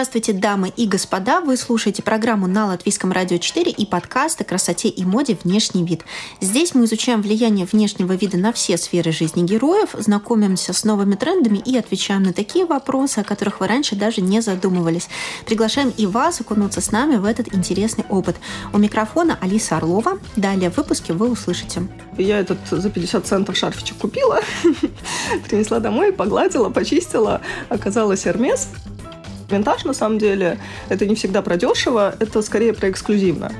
Здравствуйте, 0.00 0.32
дамы 0.32 0.72
и 0.74 0.86
господа! 0.86 1.42
Вы 1.42 1.58
слушаете 1.58 2.02
программу 2.02 2.46
на 2.46 2.64
Латвийском 2.64 3.12
радио 3.12 3.36
4 3.36 3.70
и 3.70 3.84
подкаст 3.84 4.40
о 4.40 4.44
красоте 4.44 4.88
и 4.88 5.04
моде 5.04 5.36
«Внешний 5.44 5.84
вид». 5.84 6.06
Здесь 6.40 6.74
мы 6.74 6.86
изучаем 6.86 7.20
влияние 7.20 7.66
внешнего 7.70 8.14
вида 8.14 8.38
на 8.38 8.54
все 8.54 8.78
сферы 8.78 9.12
жизни 9.12 9.42
героев, 9.42 9.90
знакомимся 9.92 10.72
с 10.72 10.84
новыми 10.84 11.16
трендами 11.16 11.58
и 11.58 11.76
отвечаем 11.76 12.22
на 12.22 12.32
такие 12.32 12.64
вопросы, 12.64 13.18
о 13.18 13.24
которых 13.24 13.60
вы 13.60 13.66
раньше 13.66 13.94
даже 13.94 14.22
не 14.22 14.40
задумывались. 14.40 15.10
Приглашаем 15.44 15.92
и 15.94 16.06
вас 16.06 16.40
окунуться 16.40 16.80
с 16.80 16.92
нами 16.92 17.16
в 17.16 17.26
этот 17.26 17.54
интересный 17.54 18.06
опыт. 18.08 18.36
У 18.72 18.78
микрофона 18.78 19.36
Алиса 19.42 19.76
Орлова. 19.76 20.18
Далее 20.34 20.70
в 20.70 20.78
выпуске 20.78 21.12
вы 21.12 21.30
услышите. 21.30 21.82
Я 22.16 22.38
этот 22.38 22.56
за 22.70 22.88
50 22.88 23.26
центов 23.26 23.54
шарфичек 23.54 23.98
купила, 23.98 24.40
принесла 25.46 25.78
домой, 25.78 26.10
погладила, 26.14 26.70
почистила. 26.70 27.42
Оказалось 27.68 28.26
Эрмес. 28.26 28.70
Винтаж, 29.50 29.84
на 29.84 29.92
самом 29.92 30.18
деле, 30.18 30.58
это 30.88 31.06
не 31.06 31.14
всегда 31.14 31.42
про 31.42 31.56
дешево, 31.56 32.14
это 32.18 32.42
скорее 32.42 32.72
про 32.72 32.90
эксклюзивно. 32.90 33.52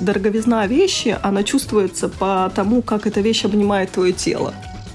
Дороговизна 0.00 0.66
вещи, 0.66 1.18
она 1.22 1.42
чувствуется 1.42 2.08
по 2.08 2.50
тому, 2.54 2.82
как 2.82 3.06
эта 3.06 3.20
вещь 3.20 3.44
обнимает 3.44 3.90
твое 3.90 4.12
тело. 4.12 4.54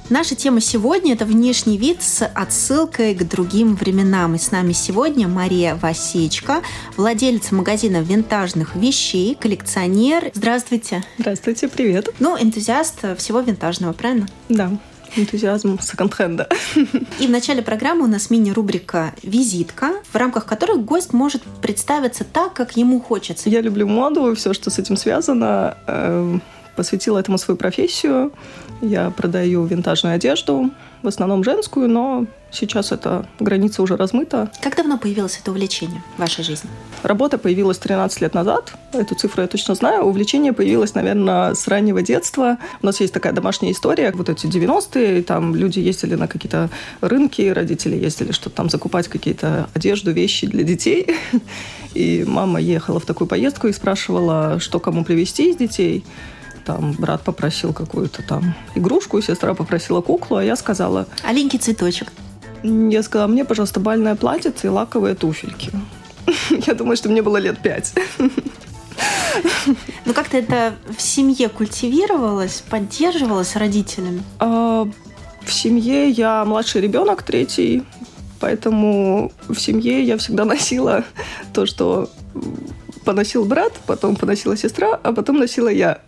Наша 0.09 0.35
тема 0.35 0.59
сегодня– 0.59 1.13
это 1.15 1.25
внешний 1.25 1.77
вид 1.77 2.03
с 2.03 2.25
отсылкой 2.25 3.15
к 3.15 3.23
другим 3.23 3.75
временам. 3.75 4.35
И 4.35 4.37
с 4.37 4.51
нами 4.51 4.73
сегодня 4.73 5.27
Мария 5.27 5.75
Васечка, 5.75 6.61
владелица 6.97 7.55
магазина 7.55 8.01
винтажных 8.01 8.75
вещей, 8.75 9.35
коллекционер. 9.39 10.29
Здравствуйте. 10.33 11.03
Здравствуйте, 11.17 11.69
привет. 11.69 12.09
Ну, 12.19 12.37
энтузиаст 12.37 13.17
всего 13.17 13.39
винтажного, 13.39 13.93
правильно? 13.93 14.27
Да 14.49 14.77
энтузиазм 15.15 15.79
секонд-хенда. 15.79 16.49
И 17.19 17.27
в 17.27 17.29
начале 17.29 17.61
программы 17.61 18.05
у 18.05 18.07
нас 18.07 18.29
мини-рубрика 18.29 19.13
«Визитка», 19.23 19.91
в 20.11 20.15
рамках 20.15 20.45
которой 20.45 20.77
гость 20.77 21.13
может 21.13 21.43
представиться 21.61 22.23
так, 22.23 22.53
как 22.53 22.77
ему 22.77 22.99
хочется. 22.99 23.49
Я 23.49 23.61
люблю 23.61 23.87
моду 23.87 24.31
и 24.31 24.35
все, 24.35 24.53
что 24.53 24.69
с 24.69 24.79
этим 24.79 24.97
связано. 24.97 25.77
Эм, 25.87 26.41
посвятила 26.75 27.19
этому 27.19 27.37
свою 27.37 27.57
профессию. 27.57 28.31
Я 28.81 29.11
продаю 29.11 29.63
винтажную 29.65 30.15
одежду, 30.15 30.71
в 31.03 31.07
основном 31.07 31.43
женскую, 31.43 31.89
но 31.89 32.25
сейчас 32.49 32.91
эта 32.91 33.27
граница 33.39 33.83
уже 33.83 33.97
размыта. 33.97 34.49
Как 34.61 34.75
давно 34.77 34.97
появилось 34.97 35.37
это 35.39 35.51
увлечение 35.51 36.01
в 36.15 36.21
вашей 36.21 36.43
жизни? 36.43 36.69
Работа 37.03 37.37
появилась 37.37 37.77
13 37.77 38.21
лет 38.21 38.33
назад. 38.33 38.73
Эту 38.93 39.15
цифру 39.15 39.41
я 39.41 39.47
точно 39.47 39.75
знаю. 39.75 40.03
Увлечение 40.03 40.53
появилось, 40.53 40.95
наверное, 40.95 41.53
с 41.53 41.67
раннего 41.67 42.01
детства. 42.01 42.57
У 42.81 42.85
нас 42.85 42.99
есть 43.01 43.13
такая 43.13 43.33
домашняя 43.33 43.71
история. 43.71 44.11
Вот 44.15 44.29
эти 44.29 44.45
90-е, 44.45 45.23
там 45.23 45.55
люди 45.55 45.79
ездили 45.79 46.15
на 46.15 46.27
какие-то 46.27 46.69
рынки, 47.01 47.41
родители 47.41 47.97
ездили 47.97 48.31
что-то 48.31 48.55
там 48.55 48.69
закупать 48.69 49.07
какие-то 49.09 49.67
одежду, 49.73 50.11
вещи 50.11 50.47
для 50.47 50.63
детей. 50.63 51.07
И 51.93 52.23
мама 52.25 52.59
ехала 52.59 52.99
в 52.99 53.05
такую 53.05 53.27
поездку 53.27 53.67
и 53.67 53.71
спрашивала, 53.71 54.59
что 54.59 54.79
кому 54.79 55.03
привезти 55.03 55.51
из 55.51 55.57
детей 55.57 56.03
там 56.65 56.93
брат 56.93 57.21
попросил 57.23 57.73
какую-то 57.73 58.23
там 58.23 58.55
игрушку, 58.75 59.21
сестра 59.21 59.53
попросила 59.53 60.01
куклу, 60.01 60.37
а 60.37 60.43
я 60.43 60.55
сказала... 60.55 61.07
Аленький 61.23 61.59
цветочек. 61.59 62.11
Я 62.63 63.03
сказала, 63.03 63.27
мне, 63.27 63.43
пожалуйста, 63.43 63.79
бальное 63.79 64.15
платьице 64.15 64.67
и 64.67 64.69
лаковые 64.69 65.15
туфельки. 65.15 65.71
Я 66.65 66.73
думаю, 66.73 66.95
что 66.95 67.09
мне 67.09 67.21
было 67.21 67.35
лет 67.35 67.61
пять. 67.61 67.93
Ну 70.05 70.13
как-то 70.13 70.37
это 70.37 70.75
в 70.95 71.01
семье 71.01 71.49
культивировалось, 71.49 72.63
поддерживалось 72.69 73.55
родителями? 73.55 74.23
А, 74.39 74.87
в 75.41 75.51
семье 75.51 76.09
я 76.09 76.45
младший 76.45 76.81
ребенок, 76.81 77.23
третий, 77.23 77.83
поэтому 78.39 79.31
в 79.47 79.55
семье 79.55 80.03
я 80.03 80.17
всегда 80.17 80.45
носила 80.53 81.03
то, 81.53 81.65
что 81.65 82.09
поносил 83.03 83.45
брат, 83.45 83.73
потом 83.85 84.15
поносила 84.15 84.57
сестра, 84.57 84.99
а 85.03 85.13
потом 85.13 85.37
носила 85.37 85.69
я. 85.69 85.99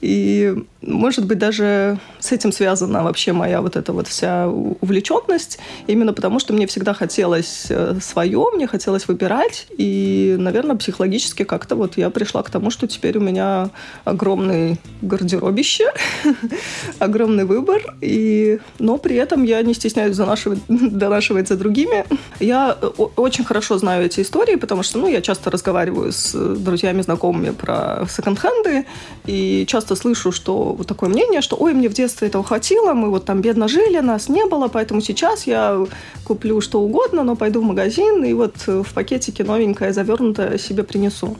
И, 0.00 0.54
может 0.80 1.26
быть, 1.26 1.38
даже 1.38 1.98
с 2.20 2.30
этим 2.30 2.52
связана 2.52 3.02
вообще 3.02 3.32
моя 3.32 3.60
вот 3.60 3.74
эта 3.74 3.92
вот 3.92 4.06
вся 4.06 4.48
увлеченность, 4.48 5.58
именно 5.88 6.12
потому 6.12 6.38
что 6.38 6.52
мне 6.52 6.68
всегда 6.68 6.94
хотелось 6.94 7.66
э, 7.68 7.98
свое, 8.00 8.46
мне 8.54 8.68
хотелось 8.68 9.08
выбирать, 9.08 9.66
и, 9.76 10.36
наверное, 10.38 10.76
психологически 10.76 11.42
как-то 11.42 11.74
вот 11.74 11.96
я 11.96 12.10
пришла 12.10 12.44
к 12.44 12.50
тому, 12.50 12.70
что 12.70 12.86
теперь 12.86 13.18
у 13.18 13.20
меня 13.20 13.70
огромный 14.04 14.78
гардеробище, 15.02 15.92
огромный 17.00 17.44
выбор, 17.44 17.82
и, 18.00 18.60
но 18.78 18.98
при 18.98 19.16
этом 19.16 19.42
я 19.42 19.60
не 19.62 19.74
стесняюсь 19.74 20.14
занашивать, 20.14 20.60
донашивать 20.68 21.48
за 21.48 21.56
другими. 21.56 22.04
Я 22.38 22.78
э, 22.80 22.86
очень 22.86 23.44
хорошо 23.44 23.78
знаю 23.78 24.06
эти 24.06 24.20
истории, 24.20 24.54
потому 24.54 24.84
что, 24.84 24.98
ну, 24.98 25.08
я 25.08 25.20
часто 25.22 25.50
разговариваю 25.50 26.12
с 26.12 26.34
друзьями, 26.38 27.02
знакомыми 27.02 27.50
про 27.50 28.06
секонд-хенды, 28.08 28.86
и 29.26 29.64
часто 29.66 29.96
слышу, 29.96 30.32
что 30.32 30.72
вот 30.72 30.86
такое 30.86 31.08
мнение, 31.08 31.40
что 31.40 31.56
ой, 31.56 31.74
мне 31.74 31.88
в 31.88 31.94
детстве 31.94 32.28
этого 32.28 32.44
хватило, 32.44 32.94
мы 32.94 33.10
вот 33.10 33.24
там 33.24 33.40
бедно 33.40 33.68
жили, 33.68 33.98
нас 33.98 34.28
не 34.28 34.44
было, 34.46 34.68
поэтому 34.68 35.00
сейчас 35.00 35.46
я 35.46 35.86
куплю 36.24 36.60
что 36.60 36.80
угодно, 36.80 37.22
но 37.22 37.36
пойду 37.36 37.60
в 37.60 37.64
магазин 37.64 38.24
и 38.24 38.32
вот 38.32 38.54
в 38.66 38.94
пакетике 38.94 39.44
новенькое, 39.44 39.92
завернутое 39.92 40.58
себе 40.58 40.82
принесу. 40.82 41.36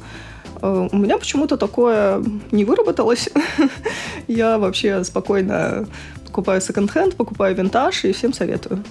Э, 0.62 0.88
у 0.90 0.96
меня 0.96 1.18
почему-то 1.18 1.56
такое 1.56 2.22
не 2.50 2.64
выработалось. 2.64 3.28
Я 4.28 4.58
вообще 4.58 5.04
спокойно 5.04 5.86
покупаю 6.26 6.60
секонд-хенд, 6.60 7.16
покупаю 7.16 7.54
винтаж 7.54 8.04
и 8.04 8.12
всем 8.12 8.32
советую. 8.32 8.84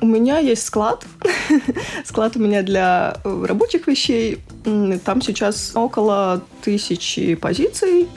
У 0.00 0.06
меня 0.06 0.38
есть 0.38 0.64
склад. 0.64 1.04
склад 2.04 2.36
у 2.36 2.40
меня 2.40 2.62
для 2.62 3.16
э, 3.24 3.44
рабочих 3.46 3.86
вещей. 3.86 4.38
Там 5.04 5.22
сейчас 5.22 5.72
около 5.74 6.42
тысячи 6.62 7.34
позиций. 7.34 8.08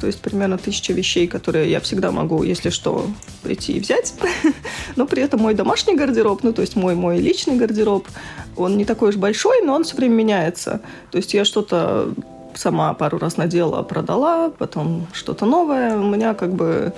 То 0.00 0.06
есть 0.06 0.20
примерно 0.20 0.56
тысяча 0.56 0.94
вещей, 0.94 1.26
которые 1.26 1.70
я 1.70 1.80
всегда 1.80 2.10
могу, 2.10 2.42
если 2.42 2.70
что, 2.70 3.06
прийти 3.42 3.74
и 3.74 3.80
взять. 3.80 4.14
но 4.96 5.06
при 5.06 5.22
этом 5.22 5.40
мой 5.40 5.54
домашний 5.54 5.94
гардероб, 5.94 6.42
ну 6.42 6.54
то 6.54 6.62
есть 6.62 6.74
мой, 6.74 6.94
мой 6.94 7.18
личный 7.18 7.56
гардероб, 7.56 8.08
он 8.56 8.78
не 8.78 8.86
такой 8.86 9.10
уж 9.10 9.16
большой, 9.16 9.60
но 9.62 9.74
он 9.74 9.84
все 9.84 9.96
время 9.96 10.14
меняется. 10.14 10.80
То 11.10 11.18
есть 11.18 11.34
я 11.34 11.44
что-то 11.44 12.14
сама 12.54 12.94
пару 12.94 13.18
раз 13.18 13.36
надела, 13.36 13.82
продала, 13.82 14.50
потом 14.50 15.06
что-то 15.12 15.44
новое. 15.44 15.98
У 15.98 16.08
меня 16.08 16.32
как 16.32 16.54
бы 16.54 16.94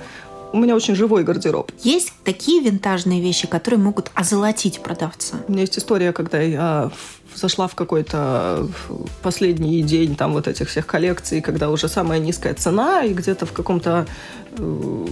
у 0.53 0.59
меня 0.59 0.77
очень 0.77 0.95
живой 0.95 1.25
гардероб. 1.25 1.73
Есть 1.83 2.13
такие 2.25 2.63
винтажные 2.63 3.21
вещи, 3.21 3.47
которые 3.47 3.81
могут 3.81 4.11
озолотить 4.15 4.81
продавца? 4.81 5.37
У 5.49 5.53
меня 5.53 5.63
есть 5.63 5.79
история, 5.79 6.13
когда 6.13 6.41
я 6.41 6.91
зашла 7.35 7.67
в 7.67 7.75
какой-то 7.75 8.69
последний 9.23 9.83
день 9.83 10.17
там 10.17 10.33
вот 10.33 10.49
этих 10.49 10.69
всех 10.69 10.87
коллекций, 10.87 11.41
когда 11.41 11.71
уже 11.71 11.89
самая 11.89 12.19
низкая 12.19 12.55
цена, 12.55 13.03
и 13.05 13.15
где-то 13.15 13.47
в 13.47 13.53
каком-то 13.53 14.07
э, 14.59 15.07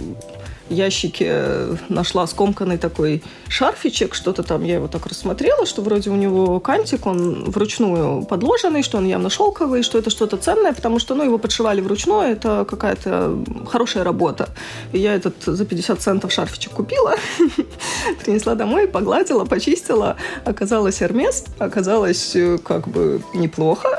ящике 0.71 1.77
нашла 1.89 2.25
скомканный 2.27 2.77
такой 2.77 3.21
шарфичек, 3.47 4.15
что-то 4.15 4.43
там, 4.43 4.63
я 4.63 4.75
его 4.75 4.87
так 4.87 5.05
рассмотрела, 5.05 5.65
что 5.65 5.81
вроде 5.81 6.09
у 6.09 6.15
него 6.15 6.59
кантик, 6.59 7.05
он 7.05 7.51
вручную 7.51 8.23
подложенный, 8.23 8.81
что 8.81 8.97
он 8.97 9.05
явно 9.05 9.29
шелковый, 9.29 9.83
что 9.83 9.97
это 9.97 10.09
что-то 10.09 10.37
ценное, 10.37 10.73
потому 10.73 10.99
что, 10.99 11.15
ну, 11.15 11.23
его 11.23 11.37
подшивали 11.37 11.81
вручную, 11.81 12.31
это 12.31 12.65
какая-то 12.67 13.37
хорошая 13.69 14.03
работа. 14.03 14.49
И 14.93 14.99
я 14.99 15.13
этот 15.13 15.35
за 15.43 15.65
50 15.65 16.01
центов 16.01 16.31
шарфичек 16.31 16.71
купила, 16.71 17.15
принесла 18.23 18.55
домой, 18.55 18.87
погладила, 18.87 19.45
почистила. 19.45 20.15
Оказалось 20.45 21.01
Эрмес, 21.01 21.45
оказалось 21.59 22.35
э, 22.35 22.57
как 22.57 22.87
бы 22.87 23.21
неплохо. 23.33 23.89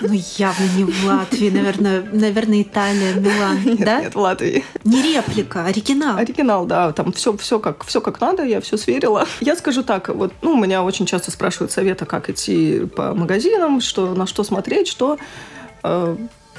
Ну, 0.00 0.12
явно 0.36 0.64
не 0.76 0.84
в 0.84 1.04
Латвии, 1.04 1.50
наверное, 1.50 2.02
наверное, 2.12 2.62
Италия, 2.62 3.14
Милан, 3.14 3.62
нет, 3.64 3.80
да? 3.80 4.00
Нет, 4.00 4.14
в 4.14 4.18
Латвии. 4.18 4.64
Не 4.84 5.02
реплика, 5.02 5.64
а 5.64 5.66
оригинал 5.66 5.95
оригинал. 5.96 6.16
Оригинал, 6.18 6.66
да. 6.66 6.92
Там 6.92 7.12
все, 7.12 7.36
все, 7.36 7.58
как, 7.58 7.84
все 7.84 8.00
как 8.00 8.20
надо, 8.20 8.44
я 8.44 8.60
все 8.60 8.76
сверила. 8.76 9.26
Я 9.40 9.56
скажу 9.56 9.82
так, 9.82 10.08
вот, 10.08 10.32
ну, 10.42 10.56
меня 10.56 10.82
очень 10.82 11.06
часто 11.06 11.30
спрашивают 11.30 11.72
совета, 11.72 12.06
как 12.06 12.30
идти 12.30 12.86
по 12.86 13.14
магазинам, 13.14 13.80
что, 13.80 14.14
на 14.14 14.26
что 14.26 14.44
смотреть, 14.44 14.88
что... 14.88 15.18
Э, 15.82 16.16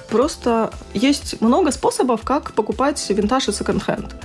просто 0.09 0.71
есть 0.93 1.41
много 1.41 1.71
способов, 1.71 2.21
как 2.23 2.53
покупать 2.53 3.05
винтаж 3.09 3.49
и 3.49 3.51
секонд-хенд. 3.51 4.15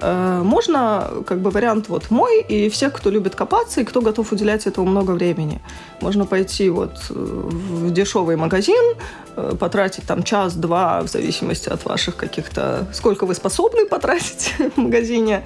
Э, 0.00 0.42
можно, 0.44 1.10
как 1.26 1.40
бы, 1.40 1.50
вариант 1.50 1.88
вот 1.88 2.10
мой 2.10 2.42
и 2.42 2.68
всех, 2.68 2.92
кто 2.92 3.10
любит 3.10 3.34
копаться 3.34 3.80
и 3.80 3.84
кто 3.84 4.00
готов 4.00 4.32
уделять 4.32 4.66
этому 4.66 4.86
много 4.86 5.12
времени. 5.12 5.60
Можно 6.00 6.26
пойти 6.26 6.68
вот 6.68 6.96
э, 7.10 7.14
в 7.14 7.90
дешевый 7.92 8.36
магазин, 8.36 8.94
э, 9.36 9.54
потратить 9.58 10.04
там 10.04 10.22
час-два, 10.22 11.02
в 11.02 11.08
зависимости 11.08 11.70
от 11.70 11.84
ваших 11.84 12.16
каких-то... 12.16 12.86
Сколько 12.92 13.24
вы 13.26 13.34
способны 13.34 13.86
потратить 13.86 14.54
в 14.76 14.76
магазине, 14.76 15.42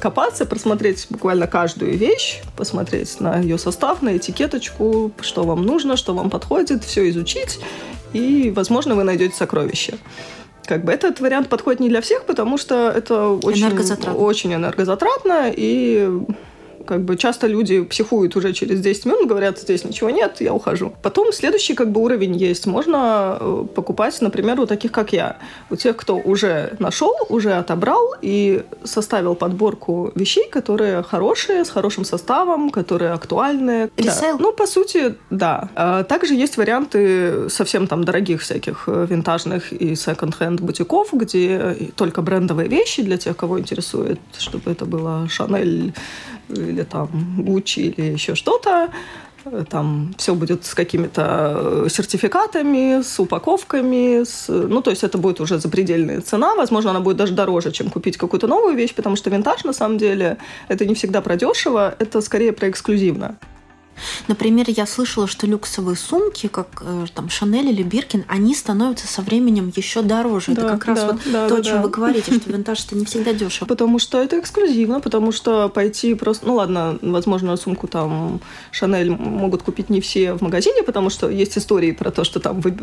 копаться, 0.00 0.44
просмотреть 0.44 1.06
буквально 1.08 1.46
каждую 1.46 1.96
вещь, 1.96 2.42
посмотреть 2.56 3.20
на 3.20 3.38
ее 3.38 3.56
состав, 3.56 4.02
на 4.02 4.16
этикеточку, 4.16 5.12
что 5.20 5.44
вам 5.44 5.64
нужно, 5.64 5.96
что 5.96 6.14
вам 6.14 6.28
подходит, 6.28 6.84
все 6.84 7.08
изучить, 7.08 7.58
и, 8.12 8.52
возможно, 8.54 8.94
вы 8.94 9.04
найдете 9.04 9.34
сокровище. 9.34 9.98
Как 10.68 10.84
бы 10.84 10.92
этот 10.92 11.18
вариант 11.20 11.48
подходит 11.48 11.80
не 11.80 11.88
для 11.88 12.02
всех, 12.02 12.24
потому 12.24 12.58
что 12.58 12.90
это 12.94 13.28
очень 13.28 13.62
энергозатратно, 13.62 14.20
очень 14.20 14.54
энергозатратно 14.54 15.50
и 15.50 16.10
как 16.88 17.02
бы 17.02 17.16
часто 17.16 17.46
люди 17.46 17.82
психуют 17.82 18.34
уже 18.34 18.54
через 18.54 18.80
10 18.80 19.04
минут, 19.04 19.28
говорят, 19.28 19.58
здесь 19.58 19.84
ничего 19.84 20.08
нет, 20.08 20.40
я 20.40 20.54
ухожу. 20.54 20.94
Потом 21.02 21.32
следующий 21.32 21.74
как 21.74 21.92
бы 21.92 22.00
уровень 22.00 22.34
есть. 22.34 22.66
Можно 22.66 23.36
э, 23.38 23.64
покупать, 23.74 24.18
например, 24.22 24.58
у 24.58 24.66
таких, 24.66 24.90
как 24.90 25.12
я. 25.12 25.36
У 25.68 25.76
тех, 25.76 25.96
кто 25.96 26.16
уже 26.16 26.76
нашел, 26.78 27.12
уже 27.28 27.52
отобрал 27.52 28.14
и 28.22 28.62
составил 28.84 29.34
подборку 29.34 30.12
вещей, 30.14 30.48
которые 30.48 31.02
хорошие, 31.02 31.66
с 31.66 31.70
хорошим 31.70 32.04
составом, 32.06 32.70
которые 32.70 33.12
актуальны. 33.12 33.90
Ресейл? 33.98 34.38
Да. 34.38 34.44
Ну, 34.44 34.52
по 34.52 34.66
сути, 34.66 35.14
да. 35.28 35.68
А 35.74 36.04
также 36.04 36.34
есть 36.34 36.56
варианты 36.56 37.50
совсем 37.50 37.86
там 37.86 38.04
дорогих 38.04 38.40
всяких 38.40 38.84
э, 38.86 39.06
винтажных 39.10 39.74
и 39.74 39.94
секонд-хенд 39.94 40.62
бутиков, 40.62 41.08
где 41.12 41.76
только 41.96 42.22
брендовые 42.22 42.68
вещи 42.68 43.02
для 43.02 43.18
тех, 43.18 43.36
кого 43.36 43.60
интересует, 43.60 44.18
чтобы 44.38 44.70
это 44.70 44.86
было 44.86 45.28
Шанель 45.28 45.92
или 46.48 46.82
там 46.82 47.08
Гуччи 47.38 47.80
или 47.80 48.12
еще 48.12 48.34
что-то. 48.34 48.90
Там 49.70 50.14
все 50.18 50.34
будет 50.34 50.66
с 50.66 50.74
какими-то 50.74 51.86
сертификатами, 51.88 53.02
с 53.02 53.18
упаковками. 53.18 54.24
С... 54.24 54.48
Ну, 54.48 54.82
то 54.82 54.90
есть 54.90 55.04
это 55.04 55.16
будет 55.16 55.40
уже 55.40 55.58
запредельная 55.58 56.20
цена. 56.20 56.54
Возможно, 56.54 56.90
она 56.90 57.00
будет 57.00 57.16
даже 57.16 57.32
дороже, 57.32 57.72
чем 57.72 57.88
купить 57.90 58.16
какую-то 58.16 58.46
новую 58.46 58.76
вещь, 58.76 58.94
потому 58.94 59.16
что 59.16 59.30
винтаж, 59.30 59.64
на 59.64 59.72
самом 59.72 59.96
деле, 59.96 60.36
это 60.68 60.84
не 60.84 60.94
всегда 60.94 61.20
про 61.20 61.36
дешево, 61.36 61.94
это 61.98 62.20
скорее 62.20 62.52
про 62.52 62.68
эксклюзивно. 62.68 63.36
Например, 64.28 64.66
я 64.68 64.86
слышала, 64.86 65.26
что 65.26 65.46
люксовые 65.46 65.96
сумки, 65.96 66.48
как 66.48 66.82
э, 66.82 67.06
там 67.14 67.28
Шанель 67.28 67.68
или 67.68 67.82
Биркин, 67.82 68.24
они 68.28 68.54
становятся 68.54 69.06
со 69.06 69.22
временем 69.22 69.72
еще 69.74 70.02
дороже. 70.02 70.52
Да, 70.52 70.62
это 70.62 70.70
как 70.72 70.84
раз 70.86 71.00
да, 71.00 71.06
вот 71.06 71.20
да, 71.26 71.48
то, 71.48 71.54
да, 71.54 71.60
о 71.60 71.64
чем 71.64 71.76
да. 71.76 71.82
вы 71.82 71.88
говорите, 71.90 72.32
что 72.34 72.50
винтаж 72.50 72.84
это 72.84 72.96
не 72.96 73.04
всегда 73.04 73.32
дешево. 73.32 73.66
Потому 73.68 73.98
что 73.98 74.22
это 74.22 74.38
эксклюзивно, 74.38 75.00
потому 75.00 75.32
что 75.32 75.68
пойти 75.68 76.14
просто, 76.14 76.46
ну 76.46 76.54
ладно, 76.54 76.98
возможно, 77.02 77.56
сумку 77.56 77.86
там 77.86 78.40
Шанель 78.70 79.10
могут 79.10 79.62
купить 79.62 79.90
не 79.90 80.00
все 80.00 80.34
в 80.34 80.42
магазине, 80.42 80.82
потому 80.82 81.10
что 81.10 81.28
есть 81.28 81.56
истории 81.58 81.92
про 81.92 82.10
то, 82.10 82.24
что 82.24 82.40
там 82.40 82.60
вы... 82.60 82.76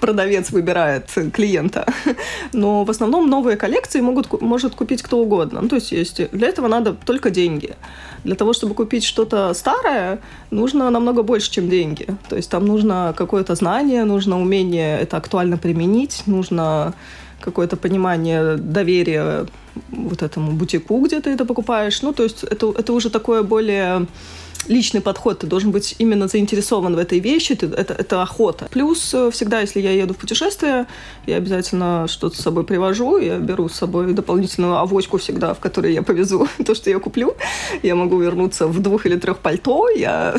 продавец 0.00 0.50
выбирает 0.50 1.10
клиента. 1.32 1.86
Но 2.52 2.84
в 2.84 2.90
основном 2.90 3.28
новые 3.28 3.56
коллекции 3.56 4.00
могут, 4.00 4.40
может 4.40 4.74
купить 4.74 5.02
кто 5.02 5.18
угодно. 5.18 5.60
Ну, 5.60 5.68
то 5.68 5.76
есть, 5.76 5.92
есть 5.92 6.30
для 6.30 6.48
этого 6.48 6.68
надо 6.68 6.92
только 6.92 7.30
деньги. 7.30 7.74
Для 8.24 8.34
того, 8.34 8.52
чтобы 8.52 8.74
купить 8.74 9.04
что-то 9.04 9.54
старое, 9.54 10.18
нужно 10.50 10.90
намного 10.90 11.22
больше, 11.22 11.50
чем 11.50 11.68
деньги. 11.68 12.06
То 12.28 12.36
есть 12.36 12.50
там 12.50 12.66
нужно 12.66 13.14
какое-то 13.16 13.54
знание, 13.54 14.04
нужно 14.04 14.40
умение 14.40 15.00
это 15.00 15.16
актуально 15.16 15.56
применить, 15.56 16.22
нужно 16.26 16.94
какое-то 17.40 17.76
понимание, 17.76 18.56
доверие 18.56 19.46
вот 19.90 20.22
этому 20.22 20.52
бутику, 20.52 21.00
где 21.00 21.20
ты 21.20 21.30
это 21.30 21.44
покупаешь. 21.44 22.02
Ну, 22.02 22.12
то 22.12 22.22
есть 22.22 22.44
это, 22.44 22.74
это 22.76 22.92
уже 22.92 23.10
такое 23.10 23.42
более 23.42 24.06
личный 24.68 25.00
подход, 25.00 25.40
ты 25.40 25.46
должен 25.46 25.70
быть 25.70 25.94
именно 25.98 26.28
заинтересован 26.28 26.94
в 26.94 26.98
этой 26.98 27.18
вещи, 27.18 27.54
ты, 27.54 27.66
это, 27.66 27.94
это 27.94 28.22
охота. 28.22 28.68
Плюс 28.70 29.12
э, 29.14 29.30
всегда, 29.30 29.60
если 29.60 29.80
я 29.80 29.92
еду 29.92 30.14
в 30.14 30.16
путешествие, 30.16 30.86
я 31.26 31.36
обязательно 31.36 32.06
что-то 32.08 32.36
с 32.36 32.40
собой 32.40 32.64
привожу, 32.64 33.18
я 33.18 33.38
беру 33.38 33.68
с 33.68 33.74
собой 33.74 34.12
дополнительную 34.12 34.76
авоську 34.76 35.18
всегда, 35.18 35.54
в 35.54 35.60
которой 35.60 35.92
я 35.92 36.02
повезу 36.02 36.46
то, 36.66 36.74
что 36.74 36.90
я 36.90 36.98
куплю. 36.98 37.34
Я 37.82 37.94
могу 37.94 38.18
вернуться 38.18 38.66
в 38.66 38.80
двух 38.80 39.06
или 39.06 39.16
трех 39.16 39.38
пальто, 39.38 39.88
я... 39.90 40.36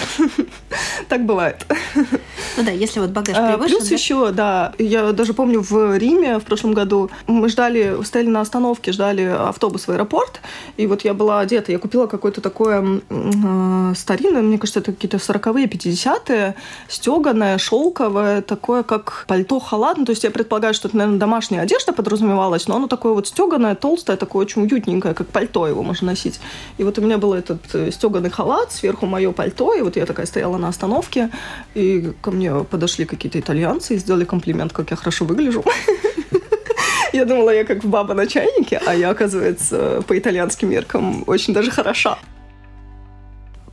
так 1.09 1.25
бывает. 1.25 1.65
Ну 1.95 2.63
да, 2.63 2.71
если 2.71 2.99
вот 2.99 3.09
багаж 3.09 3.35
а, 3.37 3.53
превышен, 3.53 3.77
Плюс 3.77 3.91
еще, 3.91 4.31
да, 4.31 4.73
я 4.77 5.11
даже 5.11 5.33
помню 5.33 5.61
в 5.61 5.97
Риме 5.97 6.39
в 6.39 6.43
прошлом 6.43 6.73
году 6.73 7.09
мы 7.27 7.49
ждали, 7.49 7.97
стояли 8.03 8.29
на 8.29 8.41
остановке, 8.41 8.91
ждали 8.91 9.23
автобус 9.23 9.87
в 9.87 9.91
аэропорт, 9.91 10.41
и 10.77 10.87
вот 10.87 11.03
я 11.03 11.13
была 11.13 11.39
одета, 11.39 11.71
я 11.71 11.79
купила 11.79 12.07
какое-то 12.07 12.41
такое 12.41 13.01
э, 13.09 13.93
старинное, 14.11 14.41
мне 14.41 14.57
кажется, 14.57 14.81
это 14.81 14.91
какие-то 14.91 15.17
40-е, 15.17 15.67
50-е, 15.67 16.55
стеганое, 16.89 17.57
шелковое, 17.57 18.41
такое 18.41 18.83
как 18.83 19.23
пальто-халат. 19.27 19.97
Ну, 19.97 20.05
то 20.05 20.11
есть 20.11 20.25
я 20.25 20.31
предполагаю, 20.31 20.73
что 20.73 20.89
это, 20.89 20.97
наверное, 20.97 21.19
домашняя 21.19 21.61
одежда 21.61 21.93
подразумевалась, 21.93 22.67
но 22.67 22.75
оно 22.75 22.87
такое 22.87 23.13
вот 23.13 23.27
стеганое, 23.27 23.75
толстое, 23.75 24.17
такое 24.17 24.45
очень 24.45 24.63
уютненькое, 24.63 25.13
как 25.13 25.27
пальто 25.27 25.65
его 25.65 25.81
можно 25.81 26.07
носить. 26.07 26.41
И 26.77 26.83
вот 26.83 26.97
у 26.97 27.01
меня 27.01 27.17
был 27.17 27.33
этот 27.33 27.61
э, 27.73 27.91
стеганый 27.91 28.29
халат, 28.29 28.73
сверху 28.73 29.05
мое 29.05 29.31
пальто, 29.31 29.73
и 29.73 29.81
вот 29.81 29.95
я 29.95 30.05
такая 30.05 30.25
стояла 30.25 30.57
на 30.57 30.67
остановке, 30.67 31.29
и 31.73 32.11
ко 32.21 32.31
мне 32.31 32.53
подошли 32.65 33.05
какие-то 33.05 33.39
итальянцы 33.39 33.95
и 33.95 33.97
сделали 33.97 34.25
комплимент, 34.25 34.73
как 34.73 34.91
я 34.91 34.97
хорошо 34.97 35.23
выгляжу. 35.23 35.63
Я 37.13 37.25
думала, 37.25 37.49
я 37.49 37.65
как 37.65 37.83
баба 37.83 38.13
на 38.13 38.25
чайнике, 38.25 38.81
а 38.85 38.95
я, 38.95 39.09
оказывается, 39.09 40.01
по 40.07 40.17
итальянским 40.17 40.69
меркам 40.69 41.25
очень 41.27 41.53
даже 41.53 41.69
хороша 41.69 42.17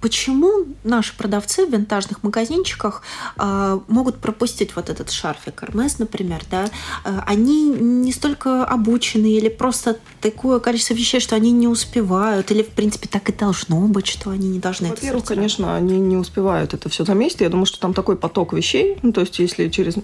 почему 0.01 0.67
наши 0.85 1.17
продавцы 1.17 1.67
в 1.67 1.71
винтажных 1.71 2.23
магазинчиках 2.23 3.03
э, 3.39 3.81
могут 3.89 4.19
пропустить 4.19 4.77
вот 4.77 4.91
этот 4.91 5.11
шарфик 5.11 5.63
Hermes, 5.63 5.97
например, 5.99 6.43
да? 6.51 6.67
Э, 7.05 7.21
они 7.27 7.69
не 7.69 8.13
столько 8.13 8.65
обучены 8.65 9.27
или 9.27 9.49
просто 9.49 9.99
такое 10.21 10.59
количество 10.61 10.95
вещей, 10.95 11.21
что 11.21 11.37
они 11.37 11.51
не 11.51 11.69
успевают, 11.69 12.51
или 12.51 12.63
в 12.63 12.69
принципе 12.69 13.09
так 13.09 13.29
и 13.29 13.33
должно 13.33 13.81
быть, 13.89 14.07
что 14.07 14.31
они 14.31 14.49
не 14.49 14.59
должны 14.59 14.89
Во-первых, 14.89 15.25
конечно, 15.25 15.77
они 15.77 15.99
не 15.99 16.17
успевают 16.17 16.75
это 16.75 16.89
все 16.89 17.05
на 17.05 17.15
месте. 17.15 17.45
Я 17.45 17.51
думаю, 17.51 17.67
что 17.67 17.81
там 17.81 17.95
такой 17.95 18.17
поток 18.17 18.53
вещей. 18.53 18.99
Ну, 19.03 19.13
то 19.13 19.21
есть, 19.21 19.39
если 19.39 19.69
через, 19.69 19.95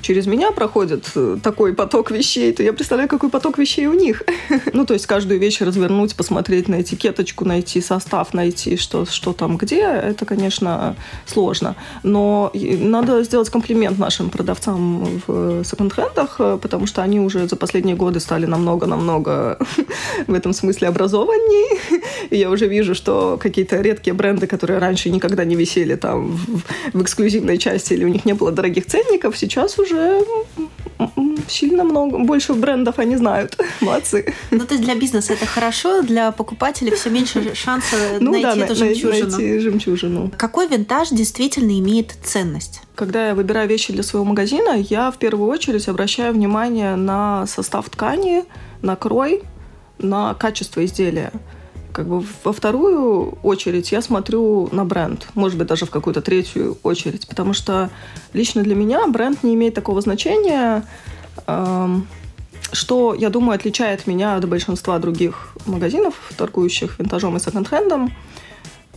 через 0.00 0.26
меня 0.26 0.50
проходит 0.52 1.10
э, 1.14 1.38
такой 1.42 1.74
поток 1.74 2.10
вещей, 2.10 2.52
то 2.52 2.62
я 2.62 2.72
представляю, 2.72 3.08
какой 3.08 3.30
поток 3.30 3.58
вещей 3.58 3.86
у 3.86 3.94
них. 3.94 4.22
ну, 4.72 4.86
то 4.86 4.94
есть, 4.94 5.06
каждую 5.06 5.40
вещь 5.40 5.60
развернуть, 5.60 6.14
посмотреть 6.14 6.68
на 6.68 6.82
этикеточку, 6.82 7.44
найти 7.44 7.80
состав, 7.80 8.34
найти, 8.34 8.76
что, 8.76 9.04
что 9.24 9.32
там 9.32 9.56
где, 9.56 9.80
это, 9.80 10.26
конечно, 10.26 10.96
сложно. 11.24 11.76
Но 12.02 12.52
надо 12.52 13.22
сделать 13.24 13.48
комплимент 13.48 13.98
нашим 13.98 14.28
продавцам 14.28 15.22
в 15.26 15.64
секонд-хендах, 15.64 16.60
потому 16.60 16.86
что 16.86 17.02
они 17.02 17.20
уже 17.20 17.48
за 17.48 17.56
последние 17.56 17.96
годы 17.96 18.20
стали 18.20 18.44
намного-намного 18.46 19.56
в 20.26 20.34
этом 20.34 20.52
смысле 20.52 20.88
образованнее. 20.88 21.78
И 22.30 22.36
я 22.36 22.50
уже 22.50 22.68
вижу, 22.68 22.94
что 22.94 23.38
какие-то 23.40 23.80
редкие 23.80 24.12
бренды, 24.12 24.46
которые 24.46 24.78
раньше 24.78 25.08
никогда 25.08 25.44
не 25.44 25.56
висели 25.56 25.96
там 25.96 26.36
в, 26.36 26.98
в 26.98 27.02
эксклюзивной 27.02 27.56
части 27.56 27.94
или 27.94 28.04
у 28.04 28.08
них 28.08 28.26
не 28.26 28.34
было 28.34 28.52
дорогих 28.52 28.84
ценников, 28.84 29.38
сейчас 29.38 29.78
уже 29.78 30.22
сильно 31.48 31.84
много, 31.84 32.18
больше 32.18 32.54
брендов 32.54 32.98
они 32.98 33.16
знают. 33.16 33.58
Молодцы. 33.80 34.34
Ну, 34.50 34.60
то 34.60 34.74
есть 34.74 34.84
для 34.84 34.94
бизнеса 34.94 35.34
это 35.34 35.46
хорошо, 35.46 36.02
для 36.02 36.32
покупателей 36.32 36.94
все 36.94 37.10
меньше 37.10 37.54
шанса 37.54 37.96
ну, 38.20 38.32
найти 38.32 38.60
да, 38.60 38.64
эту 38.64 38.74
жемчужину. 38.74 39.30
Найти 39.30 39.58
жемчужину. 39.58 40.32
Какой 40.36 40.68
винтаж 40.68 41.10
действительно 41.10 41.78
имеет 41.78 42.14
ценность? 42.22 42.82
Когда 42.94 43.28
я 43.28 43.34
выбираю 43.34 43.68
вещи 43.68 43.92
для 43.92 44.02
своего 44.02 44.24
магазина, 44.24 44.76
я 44.76 45.10
в 45.10 45.18
первую 45.18 45.50
очередь 45.50 45.88
обращаю 45.88 46.32
внимание 46.32 46.96
на 46.96 47.46
состав 47.46 47.88
ткани, 47.90 48.44
на 48.82 48.96
крой, 48.96 49.42
на 49.98 50.34
качество 50.34 50.84
изделия. 50.84 51.32
Как 51.94 52.08
бы 52.08 52.24
во 52.42 52.52
вторую 52.52 53.38
очередь 53.44 53.92
я 53.92 54.02
смотрю 54.02 54.68
на 54.72 54.84
бренд, 54.84 55.28
может 55.34 55.56
быть, 55.56 55.68
даже 55.68 55.86
в 55.86 55.90
какую-то 55.90 56.22
третью 56.22 56.76
очередь, 56.82 57.28
потому 57.28 57.52
что 57.54 57.88
лично 58.32 58.64
для 58.64 58.74
меня 58.74 59.06
бренд 59.06 59.44
не 59.44 59.54
имеет 59.54 59.74
такого 59.74 60.00
значения, 60.00 60.84
эм, 61.46 62.08
что, 62.72 63.14
я 63.14 63.30
думаю, 63.30 63.54
отличает 63.54 64.08
меня 64.08 64.34
от 64.34 64.48
большинства 64.48 64.98
других 64.98 65.54
магазинов, 65.66 66.14
торгующих 66.36 66.98
винтажом 66.98 67.36
и 67.36 67.38
секонд-хендом. 67.38 68.12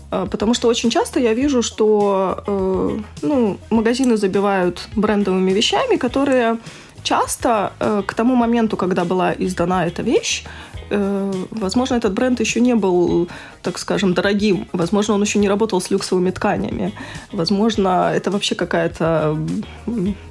Э, 0.09 0.25
потому 0.31 0.55
что 0.55 0.67
очень 0.67 0.89
часто 0.89 1.19
я 1.19 1.35
вижу, 1.35 1.61
что 1.61 2.43
э, 2.47 2.99
ну, 3.21 3.57
магазины 3.69 4.17
забивают 4.17 4.87
брендовыми 4.95 5.51
вещами, 5.51 5.97
которые 5.97 6.57
часто 7.03 7.73
э, 7.79 8.01
к 8.07 8.15
тому 8.15 8.33
моменту, 8.33 8.75
когда 8.75 9.05
была 9.05 9.33
издана 9.37 9.85
эта 9.85 10.01
вещь, 10.01 10.45
возможно, 10.89 11.95
этот 11.95 12.13
бренд 12.13 12.39
еще 12.39 12.59
не 12.59 12.75
был, 12.75 13.27
так 13.61 13.77
скажем, 13.77 14.13
дорогим. 14.13 14.67
Возможно, 14.73 15.13
он 15.13 15.21
еще 15.21 15.39
не 15.39 15.49
работал 15.49 15.81
с 15.81 15.89
люксовыми 15.89 16.31
тканями. 16.31 16.93
Возможно, 17.31 18.11
это 18.13 18.31
вообще 18.31 18.55
какая-то 18.55 19.37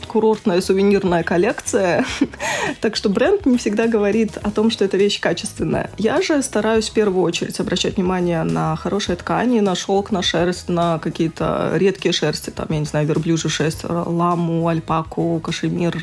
курортная 0.07 0.61
сувенирная 0.61 1.23
коллекция. 1.23 2.05
так 2.81 2.97
что 2.97 3.09
бренд 3.09 3.47
не 3.47 3.59
всегда 3.59 3.87
говорит 3.87 4.39
о 4.39 4.51
том, 4.51 4.71
что 4.71 4.85
эта 4.85 4.97
вещь 4.97 5.21
качественная. 5.21 5.91
Я 5.99 6.23
же 6.23 6.43
стараюсь 6.43 6.89
в 6.89 6.93
первую 6.93 7.23
очередь 7.23 7.61
обращать 7.61 7.97
внимание 7.97 8.43
на 8.43 8.77
хорошие 8.77 9.17
ткани, 9.17 9.61
на 9.61 9.75
шелк, 9.75 10.11
на 10.11 10.23
шерсть, 10.23 10.69
на 10.69 10.99
какие-то 10.99 11.73
редкие 11.75 12.13
шерсти, 12.13 12.51
там, 12.51 12.67
я 12.71 12.79
не 12.79 12.87
знаю, 12.87 13.07
верблюжью 13.07 13.51
шерсть, 13.51 13.85
ламу, 13.85 14.69
альпаку, 14.69 15.41
кашемир, 15.41 15.97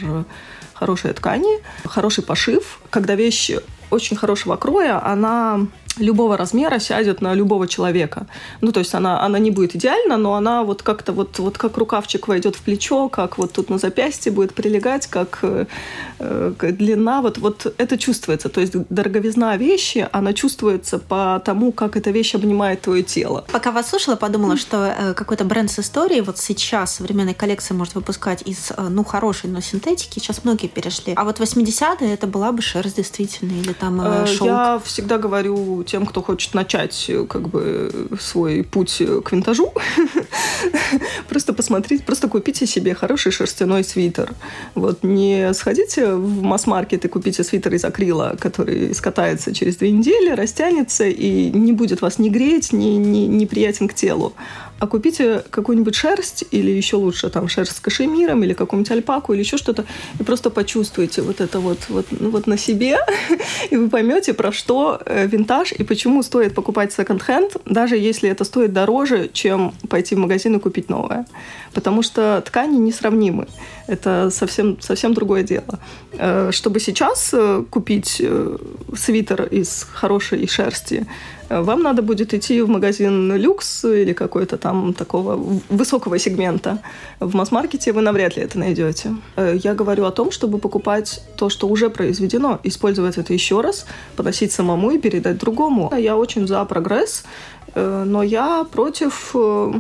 хорошие 0.74 1.14
ткани, 1.14 1.62
хороший 1.86 2.24
пошив. 2.24 2.80
Когда 2.90 3.16
вещь 3.16 3.52
очень 3.94 4.18
хорошего 4.18 4.56
кроя, 4.56 5.04
она 5.06 5.62
любого 5.98 6.38
размера 6.38 6.80
сядет 6.80 7.22
на 7.22 7.34
любого 7.34 7.68
человека. 7.68 8.28
Ну, 8.62 8.72
то 8.72 8.80
есть 8.80 8.94
она, 8.96 9.22
она 9.22 9.40
не 9.40 9.52
будет 9.52 9.76
идеальна, 9.76 10.18
но 10.18 10.34
она 10.34 10.64
вот 10.64 10.82
как-то 10.82 11.14
вот, 11.14 11.40
вот 11.40 11.58
как 11.58 11.78
рукавчик 11.78 12.28
войдет 12.28 12.56
в 12.56 12.62
плечо, 12.62 13.10
как 13.10 13.38
вот 13.38 13.54
тут 13.54 13.70
на 13.70 13.78
запястье 13.78 14.32
будет 14.32 14.54
прилегать, 14.54 15.08
как 15.08 15.40
э, 15.44 15.66
длина, 16.20 17.22
вот, 17.22 17.38
вот 17.38 17.74
это 17.78 17.98
чувствуется. 17.98 18.50
То 18.50 18.62
есть 18.62 18.74
дороговизна 18.90 19.58
вещи, 19.58 20.08
она 20.12 20.34
чувствуется 20.34 21.00
по 21.00 21.42
тому, 21.46 21.72
как 21.72 21.96
эта 21.96 22.12
вещь 22.12 22.36
обнимает 22.36 22.82
твое 22.82 23.04
тело. 23.04 23.46
Пока 23.52 23.72
вас 23.72 23.90
слушала, 23.90 24.16
подумала, 24.16 24.58
что 24.58 24.96
э, 24.98 25.14
какой-то 25.14 25.46
бренд 25.46 25.72
с 25.72 25.80
историей 25.80 26.22
вот 26.22 26.38
сейчас 26.38 26.96
современная 26.96 27.34
коллекция 27.34 27.76
может 27.76 27.96
выпускать 27.96 28.42
из, 28.44 28.72
э, 28.72 28.88
ну, 28.90 29.04
хорошей, 29.04 29.50
но 29.50 29.62
синтетики. 29.62 30.20
Сейчас 30.20 30.44
многие 30.44 30.68
перешли. 30.68 31.14
А 31.16 31.24
вот 31.24 31.40
80-е 31.40 32.14
это 32.14 32.28
была 32.28 32.52
бы 32.52 32.62
шерсть 32.62 32.98
действительно 32.98 33.52
или 33.52 33.74
там 33.74 34.02
э, 34.02 34.26
шелк? 34.26 34.44
Я 34.44 34.82
всегда 34.84 35.18
говорю 35.18 35.83
тем, 35.84 36.06
кто 36.06 36.22
хочет 36.22 36.54
начать 36.54 37.06
э, 37.10 37.26
как 37.26 37.50
бы 37.50 38.08
свой 38.20 38.64
путь 38.64 39.02
к 39.24 39.32
винтажу, 39.32 39.74
просто 41.30 41.54
посмотреть, 41.54 42.06
просто 42.06 42.28
купите 42.28 42.66
себе 42.66 42.94
хороший 42.94 43.32
шерстяной 43.32 43.84
свитер. 43.84 44.34
Вот 44.76 45.04
не 45.04 45.54
сходите 45.54 46.14
в 46.14 46.42
масс-маркет 46.42 47.06
и 47.06 47.08
купите 47.08 47.44
свитер 47.44 47.74
из 47.74 47.86
акрила, 47.86 48.36
который 48.40 48.94
скатается 48.96 49.54
через 49.54 49.78
две 49.78 49.92
недели, 49.92 50.32
растянется 50.32 51.06
и 51.06 51.50
не 51.52 51.74
будет 51.74 52.02
вас 52.02 52.20
ни 52.20 52.30
греть, 52.30 52.74
ни, 52.74 52.98
ни, 52.98 53.46
приятен 53.46 53.88
к 53.88 53.94
телу 53.94 54.34
а 54.80 54.88
купите 54.88 55.44
какую-нибудь 55.50 55.96
шерсть 55.96 56.46
или 56.52 56.72
еще 56.72 56.98
лучше 56.98 57.30
там 57.30 57.48
шерсть 57.48 57.78
с 57.78 57.80
кашемиром 57.80 58.44
или 58.44 58.54
какую-нибудь 58.54 58.92
альпаку 58.92 59.34
или 59.34 59.42
еще 59.42 59.58
что-то 59.58 59.86
и 60.20 60.24
просто 60.24 60.50
почувствуйте 60.50 61.22
вот 61.22 61.42
это 61.42 61.60
вот, 61.60 61.80
вот, 61.90 62.06
ну, 62.12 62.30
вот 62.30 62.48
на 62.48 62.58
себе 62.58 63.00
и 63.70 63.78
вы 63.78 63.90
поймете, 63.90 64.34
про 64.34 64.52
что 64.52 65.00
э, 65.06 65.28
винтаж 65.28 65.72
и 65.72 65.84
почему 65.84 66.24
стоит 66.24 66.54
покупать 66.54 66.94
секонд-хенд, 66.94 67.58
даже 67.66 67.98
если 67.98 68.30
это 68.30 68.44
стоит 68.44 68.74
дороже, 68.74 69.30
чем 69.32 69.74
пойти 69.90 70.16
в 70.16 70.20
магазин 70.20 70.56
и 70.56 70.60
купить 70.60 70.90
новое. 70.90 71.26
Потому 71.74 72.04
что 72.04 72.44
ткани 72.46 72.78
несравнимы. 72.78 73.48
Это 73.88 74.30
совсем, 74.32 74.80
совсем 74.82 75.14
другое 75.14 75.44
дело. 75.44 75.80
Э, 76.14 76.52
чтобы 76.52 76.80
сейчас 76.80 77.32
э, 77.34 77.64
купить 77.70 78.22
свитер 78.96 79.44
из 79.44 79.88
хорошей 79.92 80.48
шерсти, 80.48 81.08
вам 81.62 81.84
надо 81.84 82.02
будет 82.02 82.34
идти 82.34 82.62
в 82.62 82.70
магазин 82.70 83.36
люкс 83.36 83.86
или 83.86 84.14
какой-то 84.14 84.58
там 84.58 84.94
такого 84.94 85.60
высокого 85.70 86.18
сегмента. 86.20 86.80
В 87.20 87.36
масс-маркете 87.36 87.94
вы 87.94 88.02
навряд 88.02 88.38
ли 88.38 88.44
это 88.44 88.58
найдете. 88.60 89.16
Э, 89.36 89.56
я 89.64 89.74
говорю 89.74 90.06
о 90.06 90.12
том, 90.12 90.32
чтобы 90.32 90.58
покупать 90.58 91.22
то, 91.38 91.50
что 91.50 91.68
уже 91.68 91.90
произведено, 91.90 92.60
использовать 92.64 93.18
это 93.18 93.34
еще 93.34 93.62
раз, 93.62 93.86
поносить 94.16 94.52
самому 94.52 94.92
и 94.92 94.98
передать 94.98 95.38
другому. 95.38 95.94
Я 95.98 96.16
очень 96.18 96.48
за 96.48 96.64
прогресс, 96.66 97.24
э, 97.76 98.04
но 98.06 98.24
я 98.24 98.66
против 98.72 99.32
э, 99.36 99.74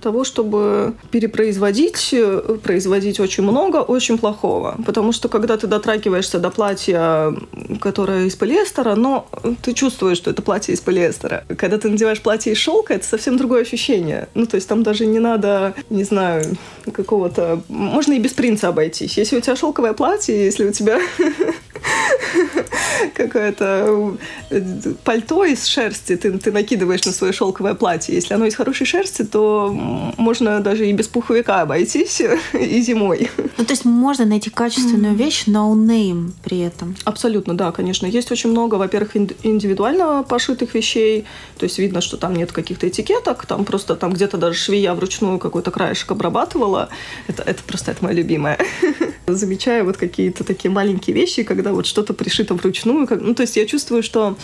того, 0.00 0.24
чтобы 0.24 0.94
перепроизводить, 1.10 2.14
производить 2.62 3.20
очень 3.20 3.42
много 3.42 3.78
очень 3.78 4.18
плохого. 4.18 4.76
Потому 4.84 5.12
что 5.12 5.28
когда 5.28 5.56
ты 5.56 5.66
дотрагиваешься 5.66 6.38
до 6.38 6.50
платья, 6.50 7.34
которое 7.80 8.26
из 8.26 8.36
полиэстера, 8.36 8.94
но 8.94 9.28
ты 9.62 9.72
чувствуешь, 9.72 10.18
что 10.18 10.30
это 10.30 10.42
платье 10.42 10.74
из 10.74 10.80
полиэстера. 10.80 11.44
Когда 11.56 11.78
ты 11.78 11.88
надеваешь 11.88 12.20
платье 12.20 12.52
из 12.52 12.58
шелка, 12.58 12.94
это 12.94 13.06
совсем 13.06 13.36
другое 13.36 13.62
ощущение. 13.62 14.28
Ну, 14.34 14.46
то 14.46 14.56
есть 14.56 14.68
там 14.68 14.82
даже 14.82 15.06
не 15.06 15.18
надо, 15.18 15.74
не 15.90 16.04
знаю, 16.04 16.56
какого-то... 16.92 17.62
Можно 17.68 18.14
и 18.14 18.18
без 18.18 18.32
принца 18.32 18.68
обойтись. 18.68 19.16
Если 19.18 19.36
у 19.36 19.40
тебя 19.40 19.56
шелковое 19.56 19.92
платье, 19.92 20.44
если 20.44 20.68
у 20.68 20.72
тебя 20.72 21.00
какое-то 23.14 24.16
э, 24.50 24.92
пальто 25.04 25.44
из 25.44 25.66
шерсти 25.66 26.16
ты, 26.16 26.32
ты 26.38 26.52
накидываешь 26.52 27.04
на 27.04 27.12
свое 27.12 27.32
шелковое 27.32 27.74
платье. 27.74 28.14
Если 28.14 28.34
оно 28.34 28.46
из 28.46 28.54
хорошей 28.54 28.86
шерсти, 28.86 29.24
то 29.24 29.70
можно 30.16 30.60
даже 30.60 30.88
и 30.88 30.92
без 30.92 31.08
пуховика 31.08 31.62
обойтись 31.62 32.22
и 32.52 32.80
зимой. 32.80 33.30
Ну, 33.58 33.64
то 33.64 33.72
есть 33.72 33.84
можно 33.84 34.24
найти 34.24 34.50
качественную 34.50 35.14
вещь, 35.14 35.44
но 35.46 35.74
no 35.74 35.86
name 35.86 36.32
при 36.42 36.60
этом. 36.60 36.96
Абсолютно, 37.04 37.56
да, 37.56 37.72
конечно. 37.72 38.06
Есть 38.06 38.32
очень 38.32 38.50
много, 38.50 38.76
во-первых, 38.76 39.16
индивидуально 39.16 40.24
пошитых 40.28 40.74
вещей. 40.74 41.24
То 41.58 41.64
есть 41.64 41.78
видно, 41.78 42.00
что 42.00 42.16
там 42.16 42.34
нет 42.34 42.52
каких-то 42.52 42.88
этикеток, 42.88 43.46
там 43.46 43.64
просто 43.64 43.96
там 43.96 44.12
где-то 44.12 44.36
даже 44.36 44.58
швея 44.58 44.94
вручную 44.94 45.38
какой-то 45.38 45.70
краешек 45.70 46.10
обрабатывала. 46.10 46.88
Это, 47.26 47.42
это 47.42 47.62
просто 47.64 47.92
это 47.92 48.04
мое 48.04 48.14
любимое. 48.14 48.58
Замечаю 49.26 49.84
вот 49.84 49.96
какие-то 49.96 50.44
такие 50.44 50.70
маленькие 50.70 51.14
вещи, 51.14 51.42
когда 51.42 51.72
вот 51.72 51.86
что-то 51.86 52.14
пришито 52.14 52.54
вручную. 52.54 52.95
Как, 53.04 53.20
ну, 53.20 53.34
то 53.34 53.42
есть 53.42 53.56
я 53.56 53.66
чувствую, 53.66 54.02
что 54.02 54.36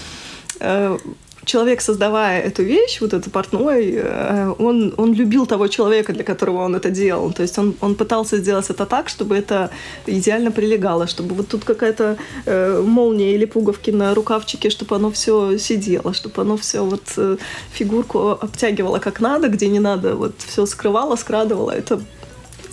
э, 0.60 0.98
человек, 1.44 1.80
создавая 1.80 2.40
эту 2.40 2.62
вещь, 2.62 3.00
вот 3.00 3.12
этот 3.12 3.32
портной, 3.32 3.92
э, 3.94 4.54
он, 4.58 4.94
он 4.96 5.12
любил 5.14 5.46
того 5.46 5.68
человека, 5.68 6.12
для 6.12 6.24
которого 6.24 6.64
он 6.64 6.76
это 6.76 6.90
делал. 6.90 7.32
То 7.32 7.42
есть 7.42 7.58
он, 7.58 7.74
он 7.80 7.94
пытался 7.94 8.36
сделать 8.38 8.70
это 8.70 8.86
так, 8.86 9.08
чтобы 9.08 9.36
это 9.36 9.70
идеально 10.06 10.50
прилегало, 10.50 11.06
чтобы 11.06 11.34
вот 11.34 11.48
тут 11.48 11.64
какая-то 11.64 12.16
э, 12.46 12.82
молния 12.84 13.34
или 13.34 13.44
пуговки 13.46 13.90
на 13.90 14.14
рукавчике, 14.14 14.70
чтобы 14.70 14.96
оно 14.96 15.10
все 15.10 15.58
сидело, 15.58 16.14
чтобы 16.14 16.42
оно 16.42 16.56
все 16.56 16.84
вот 16.84 17.02
э, 17.16 17.36
фигурку 17.72 18.30
обтягивало 18.30 18.98
как 18.98 19.20
надо, 19.20 19.48
где 19.48 19.68
не 19.68 19.80
надо, 19.80 20.14
вот 20.14 20.34
все 20.38 20.66
скрывало, 20.66 21.16
скрадывало. 21.16 21.70
Это 21.70 22.00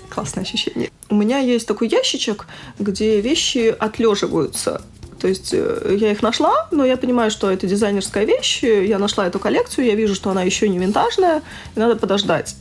классное 0.10 0.44
ощущение. 0.44 0.92
У 1.10 1.16
меня 1.16 1.40
есть 1.40 1.68
такой 1.68 1.88
ящичек, 1.88 2.46
где 2.78 3.20
вещи 3.22 3.76
отлеживаются. 3.80 4.82
То 5.20 5.28
есть 5.28 5.54
э, 5.54 5.96
я 6.00 6.12
их 6.12 6.22
нашла, 6.22 6.68
но 6.72 6.86
я 6.86 6.98
понимаю, 6.98 7.32
что 7.32 7.52
это 7.52 7.68
дизайнерская 7.68 8.26
вещь. 8.26 8.64
Я 8.64 9.00
нашла 9.00 9.28
эту 9.28 9.40
коллекцию, 9.40 9.86
я 9.86 9.96
вижу, 9.96 10.16
что 10.16 10.30
она 10.30 10.44
еще 10.44 10.70
не 10.70 10.80
винтажная, 10.80 11.42
и 11.76 11.80
надо 11.80 11.96
подождать. 11.96 12.56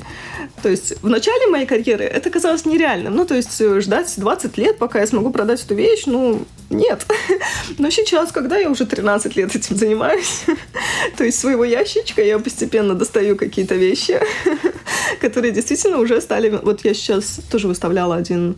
То 0.63 0.69
есть 0.69 1.01
в 1.03 1.09
начале 1.09 1.47
моей 1.47 1.67
карьеры 1.67 2.05
это 2.05 2.31
казалось 2.31 2.65
нереальным. 2.65 3.15
Ну, 3.15 3.25
то 3.25 3.35
есть 3.35 3.61
э, 3.61 3.81
ждать 3.81 4.13
20 4.17 4.59
лет, 4.59 4.79
пока 4.79 5.01
я 5.01 5.07
смогу 5.07 5.31
продать 5.31 5.65
эту 5.65 5.75
вещь, 5.75 6.05
ну, 6.07 6.45
нет. 6.71 7.07
Но 7.79 7.91
сейчас, 7.91 8.33
когда 8.33 8.59
я 8.59 8.71
уже 8.71 8.87
13 8.87 9.37
лет 9.37 9.55
этим 9.55 9.77
занимаюсь, 9.77 10.45
то 11.17 11.25
есть 11.25 11.39
своего 11.39 11.65
ящичка 11.65 12.23
я 12.23 12.39
постепенно 12.39 12.95
достаю 12.95 13.37
какие-то 13.37 13.75
вещи, 13.75 14.21
которые 15.21 15.53
действительно 15.53 15.99
уже 15.99 16.21
стали... 16.21 16.51
Вот 16.51 16.85
я 16.85 16.95
сейчас 16.95 17.41
тоже 17.51 17.69
выставляла 17.69 18.17
один 18.17 18.57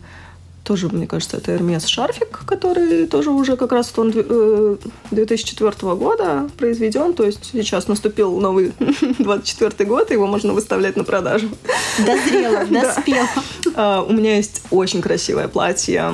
тоже, 0.63 0.89
мне 0.89 1.07
кажется, 1.07 1.37
это 1.37 1.53
Hermes 1.53 1.87
шарфик, 1.87 2.45
который 2.45 3.07
тоже 3.07 3.31
уже 3.31 3.57
как 3.57 3.71
раз 3.71 3.91
он 3.97 4.11
2004 4.11 5.71
э, 5.71 5.95
года 5.95 6.49
произведен. 6.57 7.13
То 7.13 7.25
есть 7.25 7.45
сейчас 7.51 7.87
наступил 7.87 8.39
новый 8.39 8.73
24 9.19 9.89
год, 9.89 10.11
его 10.11 10.27
можно 10.27 10.53
выставлять 10.53 10.95
на 10.95 11.03
продажу. 11.03 11.49
Дозрело, 11.97 12.65
доспело. 12.69 13.27
А, 13.75 14.03
у 14.03 14.13
меня 14.13 14.35
есть 14.35 14.63
очень 14.69 15.01
красивое 15.01 15.47
платье 15.47 16.11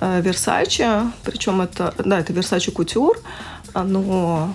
э, 0.00 0.22
Versace, 0.22 1.10
причем 1.22 1.60
это, 1.60 1.94
да, 1.98 2.20
это 2.20 2.32
Versace 2.32 2.72
Couture. 2.72 3.18
Оно 3.72 4.54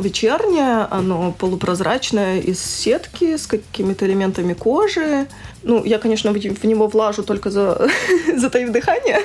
вечернее, 0.00 0.86
оно 0.90 1.32
полупрозрачное 1.32 2.40
из 2.40 2.62
сетки 2.62 3.36
с 3.36 3.46
какими-то 3.46 4.06
элементами 4.06 4.54
кожи. 4.54 5.26
Ну, 5.62 5.84
я, 5.84 5.98
конечно, 5.98 6.32
в 6.32 6.64
него 6.64 6.86
влажу 6.86 7.22
только 7.22 7.50
за, 7.50 7.90
затаив 8.36 8.70
дыхание. 8.70 9.20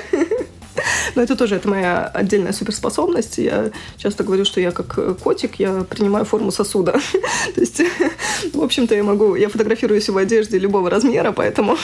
Но 1.14 1.22
это 1.22 1.36
тоже 1.36 1.56
это 1.56 1.68
моя 1.68 2.06
отдельная 2.06 2.52
суперспособность. 2.52 3.38
Я 3.38 3.70
часто 3.96 4.24
говорю, 4.24 4.44
что 4.44 4.60
я 4.60 4.72
как 4.72 5.18
котик, 5.18 5.56
я 5.56 5.84
принимаю 5.88 6.24
форму 6.24 6.50
сосуда. 6.50 6.92
То 7.54 7.60
есть, 7.60 7.80
в 8.52 8.62
общем-то, 8.62 8.94
я 8.94 9.04
могу, 9.04 9.34
я 9.34 9.48
фотографируюсь 9.48 10.08
в 10.08 10.16
одежде 10.16 10.58
любого 10.58 10.90
размера, 10.90 11.32
поэтому 11.32 11.76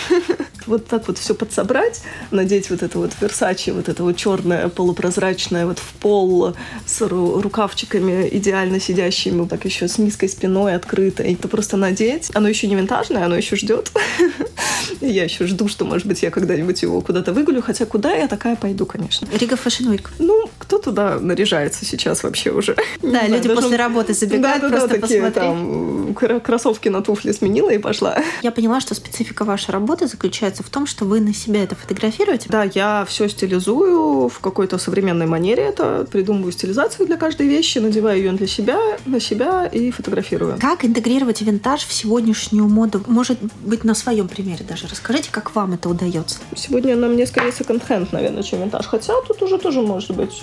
вот 0.66 0.86
так 0.86 1.06
вот 1.08 1.18
все 1.18 1.34
подсобрать, 1.34 2.02
надеть 2.30 2.70
вот 2.70 2.82
это 2.82 2.98
вот 2.98 3.12
Версачи, 3.20 3.70
вот 3.70 3.88
это 3.88 4.02
вот 4.02 4.16
черное, 4.16 4.68
полупрозрачное, 4.68 5.66
вот 5.66 5.78
в 5.78 5.92
пол 5.94 6.54
с 6.86 7.00
рукавчиками 7.00 8.28
идеально 8.32 8.80
сидящими, 8.80 9.46
так 9.46 9.64
еще 9.64 9.88
с 9.88 9.98
низкой 9.98 10.28
спиной 10.28 10.74
открытой. 10.74 11.34
Это 11.34 11.48
просто 11.48 11.76
надеть. 11.76 12.30
Оно 12.34 12.48
еще 12.48 12.66
не 12.66 12.74
винтажное, 12.74 13.24
оно 13.24 13.36
еще 13.36 13.56
ждет. 13.56 13.92
Я 15.00 15.24
еще 15.24 15.46
жду, 15.46 15.68
что, 15.68 15.84
может 15.84 16.06
быть, 16.06 16.22
я 16.22 16.30
когда-нибудь 16.30 16.82
его 16.82 17.00
куда-то 17.00 17.32
выгулю, 17.32 17.62
хотя 17.62 17.86
куда 17.86 18.12
я 18.12 18.28
такая 18.28 18.56
пойду, 18.56 18.84
конечно. 18.84 19.26
Рига 19.32 19.54
Fashion 19.54 19.90
Week. 19.90 20.06
Ну, 20.18 20.48
кто 20.58 20.78
туда 20.78 21.18
наряжается 21.18 21.84
сейчас 21.84 22.22
вообще 22.22 22.50
уже? 22.50 22.76
Да, 23.02 23.26
люди 23.26 23.48
после 23.48 23.76
работы 23.76 24.12
забегают 24.14 24.68
просто 24.68 25.00
посмотреть. 25.00 25.34
Там, 25.34 26.14
кроссовки 26.14 26.88
на 26.88 27.02
туфли 27.02 27.32
сменила 27.32 27.70
и 27.70 27.78
пошла. 27.78 28.18
Я 28.42 28.50
поняла, 28.50 28.80
что 28.80 28.94
специфика 28.94 29.44
вашей 29.44 29.70
работы 29.70 30.06
заключается 30.06 30.49
в 30.58 30.70
том, 30.70 30.86
что 30.86 31.04
вы 31.04 31.20
на 31.20 31.34
себя 31.34 31.62
это 31.62 31.74
фотографируете. 31.74 32.48
Да, 32.48 32.64
я 32.64 33.04
все 33.06 33.28
стилизую 33.28 34.28
в 34.28 34.40
какой-то 34.40 34.78
современной 34.78 35.26
манере. 35.26 35.62
Это 35.62 36.06
придумываю 36.10 36.52
стилизацию 36.52 37.06
для 37.06 37.16
каждой 37.16 37.46
вещи, 37.46 37.78
надеваю 37.78 38.18
ее 38.18 38.32
для 38.32 38.46
себя, 38.46 38.78
на 39.06 39.20
себя 39.20 39.66
и 39.66 39.90
фотографирую. 39.90 40.58
Как 40.60 40.84
интегрировать 40.84 41.40
винтаж 41.42 41.84
в 41.84 41.92
сегодняшнюю 41.92 42.68
моду? 42.68 43.02
Может 43.06 43.38
быть, 43.64 43.84
на 43.84 43.94
своем 43.94 44.28
примере 44.28 44.64
даже. 44.68 44.86
Расскажите, 44.88 45.30
как 45.30 45.54
вам 45.54 45.74
это 45.74 45.88
удается? 45.88 46.38
Сегодня 46.56 46.96
на 46.96 47.08
мне 47.08 47.26
скорее 47.26 47.52
секонд-хенд, 47.52 48.12
наверное, 48.12 48.42
чем 48.42 48.60
винтаж. 48.60 48.86
Хотя 48.86 49.14
тут 49.26 49.42
уже 49.42 49.58
тоже 49.58 49.80
может 49.80 50.14
быть 50.14 50.42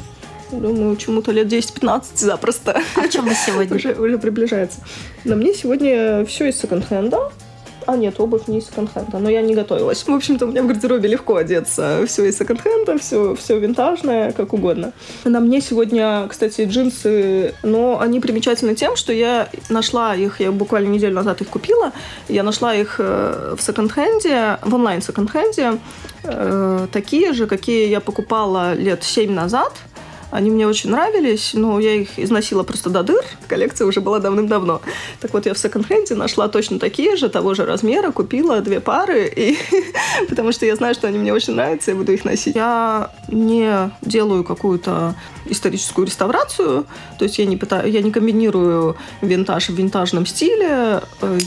Думаю, 0.51 0.95
чему-то 0.95 1.31
лет 1.31 1.51
10-15 1.51 2.03
запросто. 2.15 2.81
А 2.95 3.01
в 3.01 3.09
чем 3.09 3.25
вы 3.25 3.33
сегодня? 3.33 3.75
уже, 3.75 3.93
уже 3.93 4.17
приближается. 4.17 4.79
На 5.25 5.35
мне 5.35 5.53
сегодня 5.53 6.25
все 6.25 6.47
из 6.47 6.57
секонд-хенда. 6.57 7.31
А 7.87 7.95
нет, 7.95 8.19
обувь 8.19 8.47
не 8.47 8.57
из 8.57 8.67
секонд-хенда, 8.67 9.17
но 9.17 9.29
я 9.29 9.41
не 9.41 9.55
готовилась. 9.55 10.03
В 10.05 10.11
общем-то, 10.13 10.45
у 10.45 10.49
меня 10.49 10.61
в 10.61 10.67
гардеробе 10.67 11.07
легко 11.07 11.37
одеться. 11.37 12.03
Все 12.05 12.25
из 12.25 12.37
секонд-хенда, 12.37 12.97
все, 12.97 13.33
все 13.35 13.57
винтажное, 13.57 14.33
как 14.33 14.51
угодно. 14.51 14.91
На 15.23 15.39
мне 15.39 15.61
сегодня, 15.61 16.27
кстати, 16.29 16.65
джинсы, 16.65 17.55
но 17.63 18.01
они 18.01 18.19
примечательны 18.19 18.75
тем, 18.75 18.97
что 18.97 19.13
я 19.13 19.47
нашла 19.69 20.15
их, 20.15 20.41
я 20.41 20.51
буквально 20.51 20.89
неделю 20.89 21.15
назад 21.15 21.39
их 21.39 21.47
купила, 21.47 21.93
я 22.27 22.43
нашла 22.43 22.75
их 22.75 22.97
э, 22.99 23.55
в 23.57 23.61
секонд-хенде, 23.61 24.57
в 24.63 24.75
онлайн 24.75 25.01
секонд-хенде, 25.01 25.79
э, 26.23 26.87
такие 26.91 27.31
же, 27.31 27.47
какие 27.47 27.87
я 27.87 28.01
покупала 28.01 28.73
лет 28.73 29.05
7 29.05 29.31
назад– 29.31 29.71
они 30.31 30.51
мне 30.51 30.67
очень 30.67 30.89
нравились, 30.89 31.51
но 31.53 31.79
я 31.79 31.93
их 31.93 32.19
износила 32.19 32.63
просто 32.63 32.89
до 32.89 33.03
дыр. 33.03 33.23
Коллекция 33.47 33.87
уже 33.87 34.01
была 34.01 34.19
давным-давно. 34.19 34.81
Так 35.21 35.33
вот, 35.33 35.45
я 35.45 35.53
в 35.53 35.57
секонд-хенде 35.57 36.15
нашла 36.15 36.47
точно 36.47 36.79
такие 36.79 37.15
же, 37.15 37.29
того 37.29 37.53
же 37.53 37.65
размера, 37.65 38.11
купила 38.11 38.59
две 38.61 38.79
пары, 38.79 39.31
и... 39.33 39.57
потому 40.29 40.51
что 40.51 40.65
я 40.65 40.75
знаю, 40.75 40.93
что 40.93 41.07
они 41.07 41.17
мне 41.17 41.33
очень 41.33 41.53
нравятся, 41.53 41.91
я 41.91 41.97
буду 41.97 42.11
их 42.11 42.25
носить. 42.25 42.55
Я 42.55 43.11
не 43.29 43.91
делаю 44.01 44.43
какую-то 44.43 45.15
историческую 45.45 46.05
реставрацию, 46.05 46.85
то 47.17 47.23
есть 47.25 47.39
я 47.39 47.45
не, 47.45 47.55
пытаюсь, 47.55 47.93
я 47.93 48.01
не 48.01 48.11
комбинирую 48.11 48.97
винтаж 49.21 49.69
в 49.69 49.75
винтажном 49.75 50.25
стиле, 50.25 51.01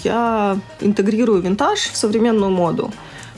я 0.04 0.58
интегрирую 0.80 1.42
винтаж 1.42 1.80
в 1.80 1.96
современную 1.96 2.50
моду. 2.50 2.90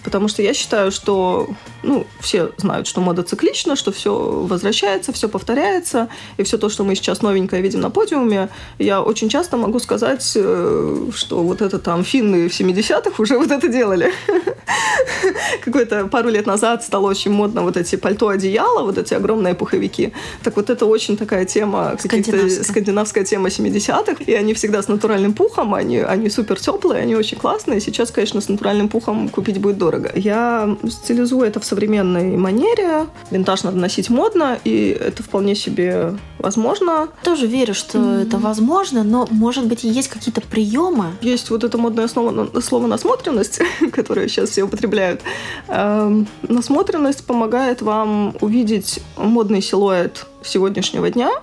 Потому 0.04 0.28
что 0.28 0.42
я 0.42 0.54
считаю, 0.54 0.90
что 0.90 1.49
ну, 1.82 2.06
все 2.21 2.50
знают, 2.56 2.87
что 2.87 3.00
мода 3.00 3.23
циклична, 3.23 3.76
что 3.76 3.92
все 3.92 4.12
возвращается, 4.12 5.12
все 5.12 5.28
повторяется, 5.28 6.09
и 6.37 6.42
все 6.42 6.59
то, 6.59 6.68
что 6.68 6.85
мы 6.85 6.94
сейчас 6.94 7.23
новенькое 7.23 7.62
видим 7.62 7.80
на 7.80 7.90
подиуме, 7.90 8.49
я 8.78 9.00
очень 9.02 9.28
часто 9.28 9.56
могу 9.56 9.78
сказать, 9.78 10.32
э, 10.35 11.11
что 11.14 11.42
вот 11.42 11.62
это 11.62 11.78
там 11.78 12.04
финны 12.04 12.49
в 12.49 12.52
70-х 12.52 13.23
уже 13.23 13.38
вот 13.38 13.50
это 13.50 13.68
делали. 13.68 14.12
Какой-то 15.64 16.06
пару 16.06 16.30
лет 16.30 16.47
назад 16.47 16.82
стало 16.85 17.09
очень 17.09 17.30
модно 17.30 17.62
вот 17.62 17.76
эти 17.76 17.97
пальто-одеяла, 17.97 18.82
вот 18.82 18.99
эти 18.99 19.14
огромные 19.14 19.54
пуховики. 19.54 20.12
Так 20.42 20.56
вот 20.56 20.71
это 20.71 20.87
очень 20.87 21.16
такая 21.16 21.44
тема, 21.44 21.97
скандинавская, 21.99 22.64
скандинавская 22.64 23.25
тема 23.25 23.49
70-х, 23.49 24.25
и 24.25 24.32
они 24.35 24.54
всегда 24.54 24.82
с 24.82 24.88
натуральным 24.88 25.32
пухом, 25.32 25.75
они, 25.75 25.99
они 25.99 26.28
супер 26.28 26.59
теплые, 26.59 27.02
они 27.02 27.14
очень 27.14 27.38
классные. 27.38 27.80
Сейчас, 27.80 28.11
конечно, 28.11 28.40
с 28.40 28.49
натуральным 28.49 28.88
пухом 28.88 29.28
купить 29.28 29.59
будет 29.59 29.78
дорого. 29.78 29.91
Я 30.14 30.76
стилизую 30.88 31.42
это 31.42 31.61
в 31.61 31.64
современной 31.64 32.37
манере. 32.37 33.06
Винтаж 33.30 33.62
надо 33.64 33.76
носить 33.78 34.11
модно, 34.11 34.58
и 34.64 34.88
это 34.88 35.22
вполне 35.22 35.54
себе 35.54 36.14
возможно. 36.38 37.08
Тоже 37.22 37.46
верю, 37.46 37.75
что 37.75 37.99
mm-hmm. 37.99 38.22
это 38.22 38.38
возможно, 38.38 39.02
но, 39.04 39.26
может 39.30 39.66
быть, 39.66 39.84
есть 39.84 40.08
какие-то 40.08 40.40
приемы? 40.40 41.12
Есть 41.20 41.50
вот 41.50 41.64
это 41.64 41.78
модное 41.78 42.08
слово, 42.08 42.61
слово 42.61 42.87
насмотренность, 42.87 43.61
которое 43.92 44.28
сейчас 44.28 44.50
все 44.50 44.62
употребляют. 44.62 45.20
Эм, 45.68 46.26
насмотренность 46.42 47.25
помогает 47.25 47.82
вам 47.82 48.34
увидеть 48.40 49.00
модный 49.16 49.62
силуэт 49.62 50.26
сегодняшнего 50.42 51.11
дня– 51.11 51.30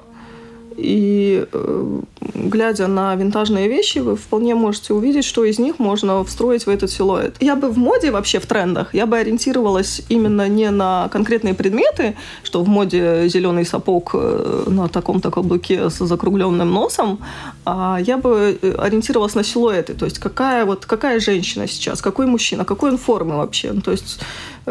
и 0.79 1.45
э, 1.51 2.01
глядя 2.21 2.87
на 2.87 3.15
винтажные 3.15 3.67
вещи, 3.67 3.99
вы 3.99 4.15
вполне 4.15 4.55
можете 4.55 4.93
увидеть, 4.93 5.25
что 5.25 5.43
из 5.43 5.59
них 5.59 5.79
можно 5.79 6.23
встроить 6.23 6.65
в 6.65 6.69
этот 6.69 6.91
силуэт. 6.91 7.35
Я 7.39 7.55
бы 7.55 7.69
в 7.69 7.77
моде 7.77 8.11
вообще, 8.11 8.39
в 8.39 8.45
трендах, 8.45 8.93
я 8.93 9.05
бы 9.05 9.17
ориентировалась 9.17 10.01
именно 10.09 10.47
не 10.47 10.69
на 10.69 11.09
конкретные 11.09 11.53
предметы, 11.53 12.15
что 12.43 12.63
в 12.63 12.67
моде 12.67 13.27
зеленый 13.29 13.65
сапог 13.65 14.11
э, 14.13 14.63
на 14.67 14.87
таком-то 14.87 15.31
каблуке 15.31 15.89
с 15.89 16.05
закругленным 16.05 16.71
носом, 16.71 17.19
а 17.65 17.99
я 18.01 18.17
бы 18.17 18.57
э, 18.61 18.75
ориентировалась 18.77 19.35
на 19.35 19.43
силуэты. 19.43 19.93
То 19.93 20.05
есть 20.05 20.19
какая, 20.19 20.65
вот, 20.65 20.85
какая 20.85 21.19
женщина 21.19 21.67
сейчас, 21.67 22.01
какой 22.01 22.25
мужчина, 22.25 22.65
какой 22.65 22.91
он 22.91 22.97
формы 22.97 23.37
вообще. 23.37 23.73
То 23.73 23.91
есть 23.91 24.19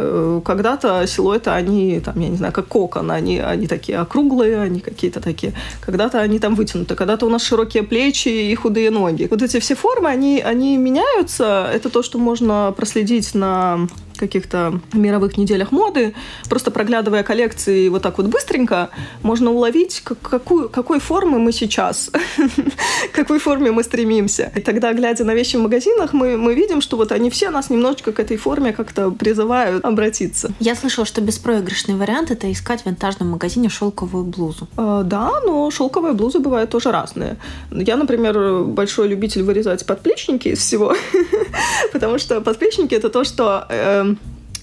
Э, 0.01 0.41
когда-то 0.45 1.07
силуэты, 1.07 1.51
они, 1.51 2.01
там, 2.01 2.21
я 2.21 2.29
не 2.29 2.37
знаю, 2.37 2.53
как 2.53 2.69
кокон, 2.69 3.11
они, 3.11 3.41
они 3.41 3.67
такие 3.67 3.99
округлые, 3.99 4.61
они 4.61 4.79
какие-то 4.79 5.21
такие. 5.21 5.55
Когда-то 5.81 6.21
они 6.21 6.39
там 6.39 6.55
вытянуты, 6.55 6.95
когда-то 6.95 7.27
у 7.27 7.31
нас 7.31 7.38
широкие 7.39 7.83
плечи 7.83 8.29
и 8.29 8.55
худые 8.55 8.91
ноги. 8.91 9.27
Вот 9.31 9.43
эти 9.43 9.61
все 9.61 9.75
формы, 9.75 10.09
они, 10.09 10.41
они 10.41 10.77
меняются. 10.77 11.71
Это 11.73 11.91
то, 11.91 12.03
что 12.03 12.19
можно 12.19 12.73
проследить 12.77 13.35
на 13.35 13.89
каких-то 14.19 14.81
мировых 14.93 15.39
неделях 15.39 15.73
моды, 15.73 16.15
просто 16.49 16.71
проглядывая 16.71 17.23
коллекции 17.23 17.89
вот 17.89 18.03
так 18.03 18.19
вот 18.19 18.27
быстренько, 18.27 18.91
можно 19.23 19.51
уловить, 19.51 20.01
как, 20.05 20.21
какую, 20.21 20.69
какой 20.69 21.01
формы 21.01 21.39
мы 21.39 21.53
сейчас, 21.53 22.11
какой 23.13 23.39
форме 23.39 23.71
мы 23.71 23.83
стремимся. 23.83 24.53
И 24.57 24.61
тогда, 24.61 24.93
глядя 24.93 25.25
на 25.25 25.35
вещи 25.35 25.57
в 25.57 25.61
магазинах, 25.61 26.13
мы, 26.13 26.37
мы 26.37 26.55
видим, 26.55 26.81
что 26.81 26.97
вот 26.97 27.13
они 27.13 27.31
все 27.31 27.51
нас 27.51 27.71
немножечко 27.71 28.13
к 28.13 28.21
этой 28.21 28.37
форме 28.37 28.73
как-то 28.73 29.11
призывают 29.11 29.85
обратиться. 29.85 30.51
Я 30.61 30.75
слышала, 30.75 31.07
что 31.07 31.21
беспроигрышный 31.21 31.95
вариант— 31.95 32.31
это 32.33 32.51
искать 32.51 32.83
в 32.83 32.87
винтажном 32.87 33.31
магазине 33.31 33.69
шелковую 33.69 34.25
блузу. 34.25 34.69
А, 34.77 35.03
да, 35.03 35.41
но 35.45 35.71
шелковые 35.71 36.15
блузы 36.15 36.39
бывают 36.39 36.71
тоже 36.71 36.93
разные. 36.93 37.37
Я, 37.71 37.97
например, 37.97 38.65
большой 38.65 39.09
любитель 39.09 39.43
вырезать 39.43 39.87
подплечники 39.87 40.49
из 40.49 40.59
всего, 40.59 40.95
потому 41.93 42.19
что 42.19 42.41
подплечники— 42.41 42.95
это 42.99 43.09
то, 43.09 43.25
что 43.25 43.67
э, 43.69 44.08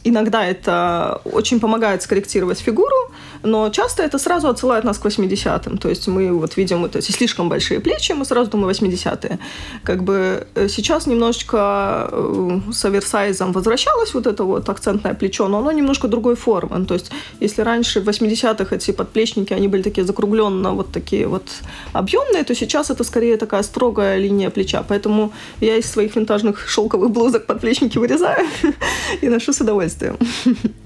Иногда 0.07 0.45
это 0.45 1.19
очень 1.25 1.59
помогает 1.59 2.03
скорректировать 2.03 2.59
фигуру, 2.59 2.95
но 3.41 3.69
часто 3.69 4.03
это 4.03 4.19
сразу 4.19 4.47
отсылает 4.47 4.83
нас 4.83 4.99
к 4.99 5.05
80-м. 5.05 5.77
То 5.77 5.89
есть 5.89 6.07
мы 6.07 6.31
вот 6.31 6.57
видим 6.57 6.81
вот 6.81 6.95
эти 6.95 7.11
слишком 7.11 7.49
большие 7.49 7.79
плечи, 7.79 8.11
мы 8.11 8.23
сразу 8.25 8.51
думаем 8.51 8.69
80-е. 8.69 9.39
Как 9.83 10.03
бы 10.03 10.47
э, 10.55 10.67
сейчас 10.67 11.07
немножечко 11.07 12.09
э, 12.11 12.59
с 12.71 12.85
оверсайзом 12.85 13.51
возвращалось 13.51 14.13
вот 14.13 14.27
это 14.27 14.43
вот 14.43 14.69
акцентное 14.69 15.15
плечо, 15.15 15.47
но 15.47 15.57
оно 15.57 15.71
немножко 15.71 16.07
другой 16.07 16.35
формы. 16.35 16.85
То 16.85 16.93
есть 16.93 17.11
если 17.39 17.63
раньше 17.63 17.99
в 17.99 18.07
80-х 18.07 18.75
эти 18.75 18.91
подплечники, 18.91 19.53
они 19.53 19.67
были 19.67 19.81
такие 19.81 20.05
закругленно 20.05 20.71
вот 20.73 20.91
такие 20.91 21.27
вот 21.27 21.49
объемные, 21.93 22.43
то 22.43 22.53
сейчас 22.53 22.91
это 22.91 23.03
скорее 23.03 23.37
такая 23.37 23.63
строгая 23.63 24.19
линия 24.19 24.51
плеча. 24.51 24.83
Поэтому 24.87 25.31
я 25.61 25.77
из 25.77 25.89
своих 25.89 26.15
винтажных 26.15 26.67
шелковых 26.69 27.09
блузок 27.09 27.47
подплечники 27.47 27.97
вырезаю 27.97 28.45
и 29.21 29.29
ношу 29.29 29.51
с 29.51 29.61
удовольствием. 29.61 29.94
Still. 29.95 30.17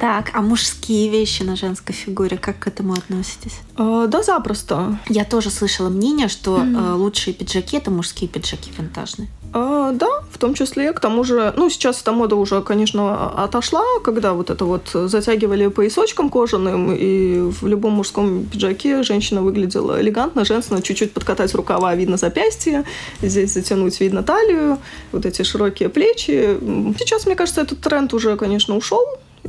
Так, 0.00 0.30
а 0.34 0.42
мужские 0.42 1.10
вещи 1.10 1.42
на 1.42 1.56
женской 1.56 1.94
фигуре, 1.94 2.36
как 2.36 2.58
к 2.58 2.66
этому 2.66 2.92
относитесь? 2.92 3.60
Э, 3.78 4.06
да, 4.08 4.22
запросто. 4.22 4.98
Я 5.08 5.24
тоже 5.24 5.50
слышала 5.50 5.88
мнение, 5.88 6.28
что 6.28 6.58
mm-hmm. 6.58 6.90
э, 6.90 6.92
лучшие 6.94 7.34
пиджаки 7.34 7.78
это 7.78 7.90
мужские 7.90 8.28
пиджаки 8.28 8.70
винтажные. 8.76 9.28
А, 9.52 9.92
да, 9.92 10.22
в 10.30 10.36
том 10.36 10.52
числе. 10.52 10.92
К 10.92 11.00
тому 11.00 11.24
же, 11.24 11.54
ну, 11.56 11.70
сейчас 11.70 12.02
эта 12.02 12.12
мода 12.12 12.36
уже, 12.36 12.60
конечно, 12.60 13.30
отошла, 13.42 13.82
когда 14.04 14.34
вот 14.34 14.50
это 14.50 14.66
вот 14.66 14.90
затягивали 14.92 15.68
поясочком 15.68 16.28
кожаным, 16.28 16.92
и 16.92 17.38
в 17.38 17.66
любом 17.66 17.94
мужском 17.94 18.44
пиджаке 18.44 19.02
женщина 19.02 19.40
выглядела 19.40 20.00
элегантно, 20.00 20.44
женственно, 20.44 20.82
чуть-чуть 20.82 21.12
подкатать 21.12 21.54
рукава, 21.54 21.94
видно 21.94 22.18
запястье, 22.18 22.84
здесь 23.22 23.54
затянуть 23.54 23.98
видно 23.98 24.22
талию, 24.22 24.78
вот 25.12 25.24
эти 25.24 25.40
широкие 25.42 25.88
плечи. 25.88 26.58
Сейчас, 26.98 27.24
мне 27.24 27.34
кажется, 27.34 27.62
этот 27.62 27.80
тренд 27.80 28.12
уже, 28.12 28.36
конечно, 28.36 28.76
ушел, 28.76 29.06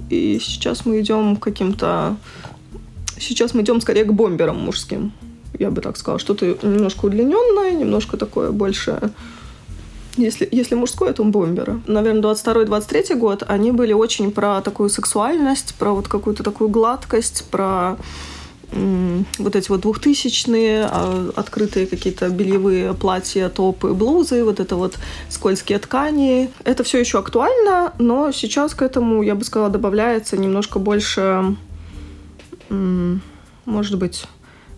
и 0.10 0.40
сейчас 0.42 0.86
мы 0.86 1.02
идем 1.02 1.36
к 1.36 1.44
каким-то... 1.44 2.18
Сейчас 3.20 3.54
мы 3.54 3.62
идем 3.62 3.82
скорее 3.82 4.04
к 4.04 4.14
бомберам 4.14 4.58
мужским. 4.58 5.12
Я 5.58 5.72
бы 5.72 5.82
так 5.82 5.98
сказала. 5.98 6.20
Что-то 6.20 6.46
немножко 6.62 7.06
удлиненное, 7.06 7.72
немножко 7.72 8.18
такое 8.18 8.52
больше 8.52 9.12
если, 10.18 10.48
если 10.52 10.76
мужское, 10.76 11.14
то 11.14 11.24
бомберы. 11.24 11.80
Наверное, 11.86 12.22
22-23 12.22 13.16
год, 13.16 13.44
они 13.48 13.72
были 13.72 13.94
очень 13.94 14.32
про 14.32 14.62
такую 14.62 14.90
сексуальность, 14.90 15.76
про 15.76 15.94
вот 15.94 16.08
какую-то 16.08 16.44
такую 16.44 16.70
гладкость, 16.70 17.46
про 17.52 17.98
вот 18.72 19.56
эти 19.56 19.70
вот 19.70 19.82
двухтысячные 19.82 20.88
а, 20.92 21.32
открытые 21.36 21.88
какие-то 21.88 22.30
бельевые 22.30 22.94
платья, 22.94 23.50
топы, 23.50 23.94
блузы, 23.94 24.44
вот 24.44 24.60
это 24.60 24.76
вот 24.76 24.98
скользкие 25.30 25.80
ткани. 25.80 26.52
Это 26.66 26.84
все 26.84 27.00
еще 27.00 27.20
актуально, 27.20 27.94
но 27.98 28.32
сейчас 28.32 28.74
к 28.74 28.82
этому, 28.82 29.24
я 29.24 29.36
бы 29.36 29.44
сказала, 29.46 29.70
добавляется 29.70 30.38
немножко 30.38 30.80
больше 30.80 31.56
может 32.70 33.98
быть, 33.98 34.26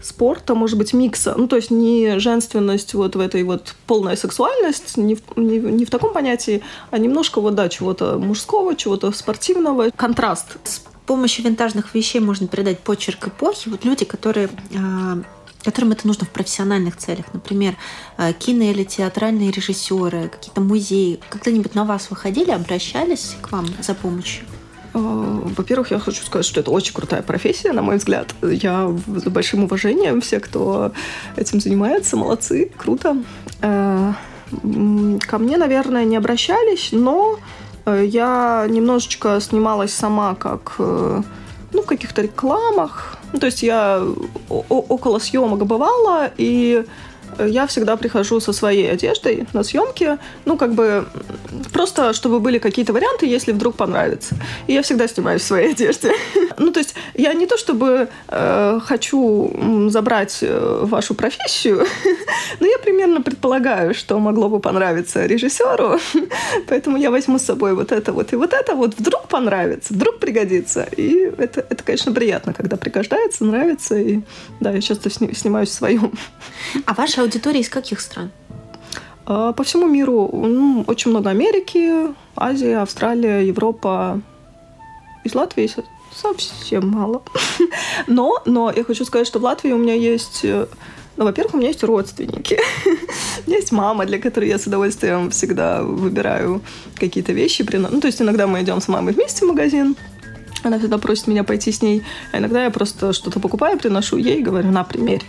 спорта, 0.01 0.55
может 0.55 0.77
быть, 0.77 0.93
микса. 0.93 1.33
Ну, 1.37 1.47
то 1.47 1.55
есть 1.55 1.71
не 1.71 2.19
женственность 2.19 2.93
вот 2.93 3.15
в 3.15 3.19
этой 3.19 3.43
вот 3.43 3.75
полная 3.85 4.15
сексуальность, 4.15 4.97
не 4.97 5.15
в, 5.15 5.21
не, 5.35 5.59
не 5.59 5.85
в 5.85 5.89
таком 5.89 6.13
понятии, 6.13 6.61
а 6.91 6.97
немножко 6.97 7.41
вот, 7.41 7.55
да, 7.55 7.69
чего-то 7.69 8.17
мужского, 8.17 8.75
чего-то 8.75 9.11
спортивного. 9.11 9.89
Контраст. 9.95 10.57
Помощью 11.09 11.43
винтажных 11.43 11.95
вещей 11.95 12.19
можно 12.19 12.47
передать 12.47 12.81
почерк 12.81 13.29
эпохи. 13.29 13.67
Вот 13.67 13.83
люди, 13.83 14.05
которые 14.05 14.47
а, 14.77 15.17
которым 15.63 15.91
это 15.91 16.05
нужно 16.05 16.27
в 16.27 16.29
профессиональных 16.29 16.97
целях. 16.97 17.25
Например, 17.33 17.75
а, 18.15 18.31
кино- 18.31 18.69
или 18.69 18.83
театральные 18.83 19.49
режиссеры, 19.49 20.29
какие-то 20.29 20.61
музеи. 20.61 21.19
Когда-нибудь 21.29 21.73
на 21.73 21.83
вас 21.83 22.11
выходили, 22.11 22.51
обращались 22.51 23.35
к 23.41 23.51
вам 23.51 23.65
за 23.81 23.95
помощью? 23.95 24.45
Э, 24.93 24.99
во-первых, 25.57 25.89
я 25.89 25.97
хочу 25.97 26.23
сказать, 26.23 26.45
что 26.45 26.59
это 26.59 26.69
очень 26.69 26.93
крутая 26.93 27.23
профессия, 27.23 27.73
на 27.73 27.81
мой 27.81 27.97
взгляд. 27.97 28.35
Я 28.43 28.95
с 29.07 29.23
большим 29.23 29.63
уважением 29.63 30.21
все, 30.21 30.39
кто 30.39 30.91
этим 31.35 31.59
занимается, 31.59 32.17
молодцы, 32.17 32.71
круто. 32.77 33.17
Э, 33.63 34.13
ко 35.27 35.37
мне, 35.39 35.57
наверное, 35.57 36.05
не 36.05 36.17
обращались, 36.17 36.89
но 36.91 37.39
я 37.85 38.65
немножечко 38.69 39.39
снималась 39.41 39.93
сама 39.93 40.35
как 40.35 40.75
ну, 40.77 41.81
в 41.81 41.85
каких-то 41.85 42.21
рекламах. 42.21 43.17
Ну, 43.33 43.39
то 43.39 43.45
есть 43.45 43.63
я 43.63 44.01
около 44.49 45.19
съемок 45.19 45.65
бывала, 45.65 46.31
и 46.37 46.83
я 47.37 47.67
всегда 47.67 47.95
прихожу 47.97 48.39
со 48.39 48.53
своей 48.53 48.91
одеждой 48.91 49.47
на 49.53 49.63
съемки, 49.63 50.17
ну, 50.45 50.57
как 50.57 50.73
бы 50.73 51.05
просто, 51.73 52.13
чтобы 52.13 52.39
были 52.39 52.57
какие-то 52.59 52.93
варианты, 52.93 53.25
если 53.25 53.51
вдруг 53.51 53.75
понравится. 53.75 54.35
И 54.67 54.73
я 54.73 54.81
всегда 54.81 55.07
снимаюсь 55.07 55.41
в 55.41 55.45
своей 55.45 55.71
одежде. 55.73 56.11
ну, 56.57 56.71
то 56.71 56.79
есть 56.79 56.95
я 57.15 57.33
не 57.33 57.45
то 57.45 57.57
чтобы 57.57 58.09
э, 58.27 58.79
хочу 58.83 59.89
забрать 59.89 60.39
э, 60.41 60.79
вашу 60.83 61.13
профессию, 61.13 61.85
но 62.59 62.67
я 62.67 62.77
примерно 62.79 63.21
предполагаю, 63.21 63.93
что 63.93 64.19
могло 64.19 64.49
бы 64.49 64.59
понравиться 64.59 65.25
режиссеру, 65.25 65.99
поэтому 66.67 66.97
я 66.97 67.11
возьму 67.11 67.39
с 67.39 67.43
собой 67.43 67.73
вот 67.73 67.91
это 67.91 68.13
вот 68.13 68.33
и 68.33 68.35
вот 68.35 68.53
это, 68.53 68.75
вот 68.75 68.95
вдруг 68.97 69.27
понравится, 69.27 69.93
вдруг 69.93 70.19
пригодится. 70.19 70.87
И 70.97 71.31
это, 71.37 71.65
это 71.69 71.83
конечно, 71.83 72.11
приятно, 72.11 72.53
когда 72.53 72.77
пригождается, 72.77 73.45
нравится, 73.45 73.95
и 73.95 74.21
да, 74.59 74.71
я 74.71 74.81
часто 74.81 75.09
снимаюсь 75.09 75.69
в 75.69 75.73
своем. 75.73 76.11
А 76.85 76.93
ваша 76.93 77.18
аудитория 77.21 77.59
из 77.59 77.69
каких 77.69 77.99
стран? 77.99 78.31
А, 79.25 79.53
по 79.53 79.63
всему 79.63 79.87
миру 79.87 80.29
ну, 80.33 80.83
очень 80.87 81.11
много 81.11 81.29
Америки, 81.29 82.13
Азия, 82.35 82.79
Австралия, 82.79 83.41
Европа. 83.41 84.21
Из 85.23 85.35
Латвии 85.35 85.69
совсем 86.15 86.89
мало. 86.89 87.21
Но, 88.07 88.41
но 88.45 88.71
я 88.71 88.83
хочу 88.83 89.05
сказать, 89.05 89.27
что 89.27 89.39
в 89.39 89.43
Латвии 89.43 89.71
у 89.71 89.77
меня 89.77 89.93
есть 89.93 90.41
э, 90.43 90.65
ну, 91.19 91.25
во-первых, 91.25 91.53
у 91.53 91.57
меня 91.57 91.67
есть 91.67 91.83
родственники. 91.83 92.57
у 92.85 93.49
меня 93.49 93.57
есть 93.57 93.73
мама, 93.73 94.05
для 94.05 94.19
которой 94.19 94.47
я 94.47 94.57
с 94.57 94.65
удовольствием 94.67 95.29
всегда 95.31 95.83
выбираю 95.83 96.61
какие-то 96.95 97.33
вещи. 97.33 97.67
Ну, 97.73 97.99
то 97.99 98.07
есть 98.07 98.21
иногда 98.21 98.47
мы 98.47 98.61
идем 98.61 98.79
с 98.79 98.87
мамой 98.87 99.13
вместе 99.13 99.45
в 99.45 99.49
магазин, 99.49 99.97
она 100.63 100.79
всегда 100.79 100.97
просит 100.97 101.27
меня 101.27 101.43
пойти 101.43 101.71
с 101.71 101.81
ней. 101.81 102.03
А 102.31 102.37
иногда 102.37 102.63
я 102.63 102.69
просто 102.69 103.13
что-то 103.13 103.39
покупаю, 103.39 103.77
приношу 103.77 104.17
ей 104.17 104.39
и 104.39 104.43
говорю, 104.43 104.71
на, 104.71 104.83
примерь. 104.83 105.23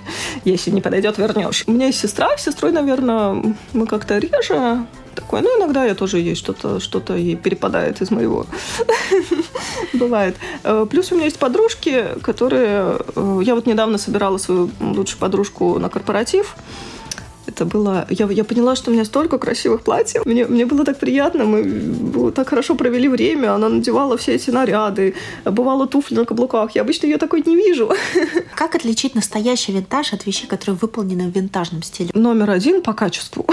Если 0.45 0.71
не 0.71 0.81
подойдет, 0.81 1.19
вернешь. 1.19 1.65
У 1.67 1.73
меня 1.73 1.87
есть 1.87 2.01
сестра. 2.01 2.37
С 2.37 2.43
сестрой, 2.43 2.73
наверное, 2.73 3.43
мы 3.73 3.87
как-то 3.87 4.19
реже 4.19 4.87
такое. 5.15 5.43
Ну, 5.43 5.59
иногда 5.59 5.85
я 5.85 5.95
тоже 5.95 6.19
ей 6.19 6.35
что-то 6.35 6.81
что 6.81 7.03
ей 7.15 7.37
перепадает 7.37 8.01
из 8.01 8.11
моего. 8.11 8.47
Бывает. 9.93 10.37
Э, 10.65 10.87
плюс 10.91 11.13
у 11.13 11.15
меня 11.15 11.25
есть 11.25 11.39
подружки, 11.39 12.07
которые... 12.23 12.99
Э, 13.17 13.41
я 13.43 13.55
вот 13.55 13.67
недавно 13.67 13.99
собирала 13.99 14.39
свою 14.39 14.71
лучшую 14.81 15.21
подружку 15.21 15.79
на 15.79 15.89
корпоратив. 15.89 16.57
Это 17.61 17.79
было... 17.79 18.07
Я, 18.09 18.27
я 18.31 18.45
поняла, 18.45 18.75
что 18.75 18.91
у 18.91 18.95
меня 18.95 19.05
столько 19.05 19.39
красивых 19.39 19.83
платьев. 19.83 20.25
Мне, 20.25 20.47
мне 20.47 20.65
было 20.65 20.83
так 20.85 20.99
приятно. 20.99 21.45
Мы 21.45 22.33
так 22.33 22.49
хорошо 22.49 22.75
провели 22.75 23.07
время. 23.07 23.55
Она 23.55 23.69
надевала 23.69 24.17
все 24.17 24.35
эти 24.35 24.51
наряды. 24.51 25.15
Бывало 25.45 25.87
туфли 25.87 26.15
на 26.15 26.25
каблуках. 26.25 26.75
Я 26.75 26.83
обычно 26.83 27.07
ее 27.07 27.19
такой 27.19 27.43
не 27.47 27.57
вижу. 27.57 27.93
Как 28.55 28.75
отличить 28.75 29.15
настоящий 29.15 29.73
винтаж 29.73 30.15
от 30.15 30.27
вещей, 30.27 30.47
которые 30.47 30.79
выполнены 30.81 31.31
в 31.31 31.37
винтажном 31.37 31.83
стиле? 31.83 32.11
Номер 32.15 32.51
один 32.51 32.81
по 32.81 32.95
качеству. 32.95 33.45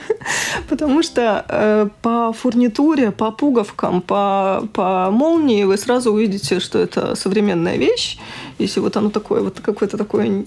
Потому 0.70 1.02
что 1.02 1.44
э, 1.46 1.88
по 2.00 2.32
фурнитуре, 2.32 3.10
по 3.10 3.30
пуговкам, 3.30 4.00
по, 4.00 4.66
по 4.72 5.10
молнии 5.10 5.64
вы 5.64 5.76
сразу 5.76 6.12
увидите, 6.12 6.60
что 6.60 6.78
это 6.78 7.14
современная 7.14 7.76
вещь. 7.76 8.18
Если 8.58 8.80
вот 8.80 8.96
оно 8.96 9.10
такое, 9.10 9.42
вот 9.42 9.60
какое-то 9.60 9.98
такое 9.98 10.46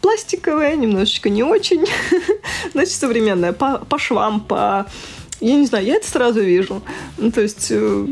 пластиковая, 0.00 0.76
немножечко 0.76 1.28
не 1.28 1.42
очень. 1.42 1.84
Значит, 2.72 2.94
современная. 2.94 3.52
По, 3.52 3.78
по 3.78 3.98
швам, 3.98 4.40
по... 4.40 4.86
Я 5.40 5.56
не 5.56 5.66
знаю, 5.66 5.84
я 5.84 5.96
это 5.96 6.08
сразу 6.08 6.40
вижу. 6.40 6.82
Ну, 7.18 7.30
то 7.30 7.42
есть 7.42 7.68
э, 7.70 8.06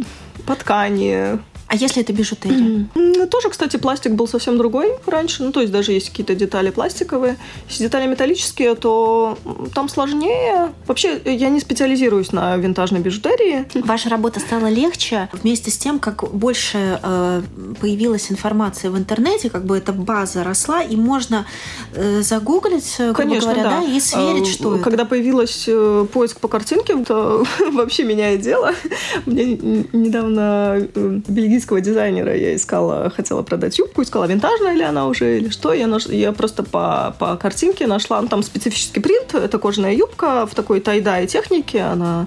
по 0.46 0.54
ткани, 0.54 1.38
а 1.74 1.76
если 1.76 2.02
это 2.02 2.12
бижутерия? 2.12 2.87
Mm. 2.94 3.26
Тоже, 3.26 3.50
кстати, 3.50 3.76
пластик 3.76 4.12
был 4.12 4.28
совсем 4.28 4.56
другой 4.56 4.92
раньше. 5.06 5.42
Ну, 5.42 5.50
то 5.50 5.60
есть 5.60 5.72
даже 5.72 5.90
есть 5.92 6.10
какие-то 6.10 6.37
детали 6.37 6.70
пластиковые. 6.70 7.37
Если 7.68 7.84
детали 7.84 8.06
металлические, 8.06 8.76
то 8.76 9.37
там 9.74 9.88
сложнее. 9.88 10.72
Вообще, 10.87 11.20
я 11.24 11.48
не 11.48 11.58
специализируюсь 11.58 12.30
на 12.30 12.56
винтажной 12.56 13.00
бижутерии. 13.00 13.66
Ваша 13.84 14.08
работа 14.08 14.38
стала 14.38 14.68
легче 14.68 15.28
вместе 15.32 15.72
с 15.72 15.76
тем, 15.76 15.98
как 15.98 16.32
больше 16.32 17.00
э, 17.02 17.42
появилась 17.80 18.30
информация 18.30 18.92
в 18.92 18.96
интернете, 18.96 19.50
как 19.50 19.64
бы 19.64 19.76
эта 19.76 19.92
база 19.92 20.44
росла, 20.44 20.82
и 20.82 20.94
можно 20.94 21.44
э, 21.92 22.22
загуглить, 22.22 22.94
грубо 22.98 23.14
Конечно, 23.14 23.52
говоря, 23.52 23.62
да. 23.64 23.80
да, 23.80 23.82
и 23.82 23.98
сверить, 23.98 24.46
что 24.46 24.78
Когда 24.78 25.02
это. 25.02 25.10
Появилась 25.10 25.64
э, 25.66 26.06
поиск 26.12 26.38
по 26.38 26.46
картинке, 26.46 26.96
то 27.08 27.44
вообще 27.72 28.04
меняет 28.04 28.42
дело. 28.42 28.72
Мне 29.26 29.56
недавно 29.92 30.87
э, 30.94 31.20
бельгийский 31.26 31.63
российского 31.64 31.81
дизайнера 31.81 32.37
я 32.37 32.55
искала, 32.55 33.11
хотела 33.11 33.42
продать 33.42 33.79
юбку, 33.79 34.03
искала, 34.03 34.27
винтажная 34.27 34.74
ли 34.74 34.83
она 34.83 35.07
уже 35.07 35.38
или 35.38 35.48
что. 35.48 35.72
Я, 35.72 35.87
наш... 35.87 36.07
я 36.07 36.33
просто 36.33 36.62
по, 36.62 37.16
по 37.18 37.37
картинке 37.37 37.87
нашла, 37.87 38.20
ну, 38.20 38.29
там 38.29 38.42
специфический 38.42 39.00
принт, 39.00 39.35
это 39.35 39.59
кожаная 39.59 39.94
юбка 39.94 40.46
в 40.46 40.55
такой 40.55 40.81
тайдай 40.81 41.27
технике, 41.27 41.81
она 41.81 42.27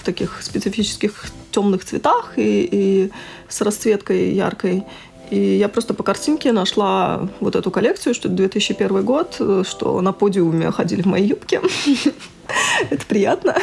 в 0.00 0.04
таких 0.04 0.42
специфических 0.42 1.26
темных 1.50 1.84
цветах 1.84 2.32
и, 2.36 2.68
и 2.72 3.10
с 3.48 3.60
расцветкой 3.60 4.32
яркой. 4.32 4.84
И 5.30 5.56
я 5.56 5.68
просто 5.68 5.94
по 5.94 6.02
картинке 6.02 6.52
нашла 6.52 7.28
вот 7.40 7.56
эту 7.56 7.70
коллекцию, 7.70 8.14
что 8.14 8.28
это 8.28 8.36
2001 8.36 9.04
год, 9.04 9.40
что 9.66 10.00
на 10.00 10.12
подиуме 10.12 10.70
ходили 10.70 11.02
в 11.02 11.06
мои 11.06 11.26
юбки. 11.26 11.60
Это 12.90 13.04
приятно. 13.06 13.54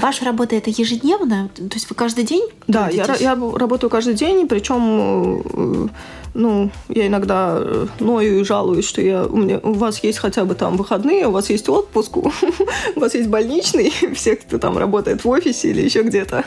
Ваша 0.00 0.24
работа 0.24 0.56
это 0.56 0.70
ежедневно? 0.70 1.50
То 1.54 1.74
есть 1.74 1.90
вы 1.90 1.96
каждый 1.96 2.24
день? 2.24 2.42
Да, 2.66 2.88
я, 2.88 3.16
я 3.20 3.34
работаю 3.34 3.90
каждый 3.90 4.14
день, 4.14 4.48
причем 4.48 5.42
э, 5.54 5.88
ну, 6.36 6.70
я 6.88 7.06
иногда 7.06 7.56
э, 7.58 7.86
ною 8.00 8.40
и 8.40 8.44
жалуюсь, 8.44 8.86
что 8.86 9.00
я, 9.00 9.24
у, 9.24 9.36
меня, 9.36 9.58
у 9.62 9.72
вас 9.72 10.02
есть 10.04 10.18
хотя 10.18 10.44
бы 10.44 10.54
там 10.54 10.76
выходные, 10.76 11.26
у 11.26 11.30
вас 11.30 11.50
есть 11.50 11.68
отпуск, 11.68 12.16
у 12.96 13.00
вас 13.00 13.14
есть 13.14 13.28
больничный, 13.28 13.92
все, 14.14 14.36
кто 14.36 14.58
там 14.58 14.76
работает 14.78 15.24
в 15.24 15.28
офисе 15.28 15.70
или 15.70 15.82
еще 15.82 16.02
где-то. 16.02 16.44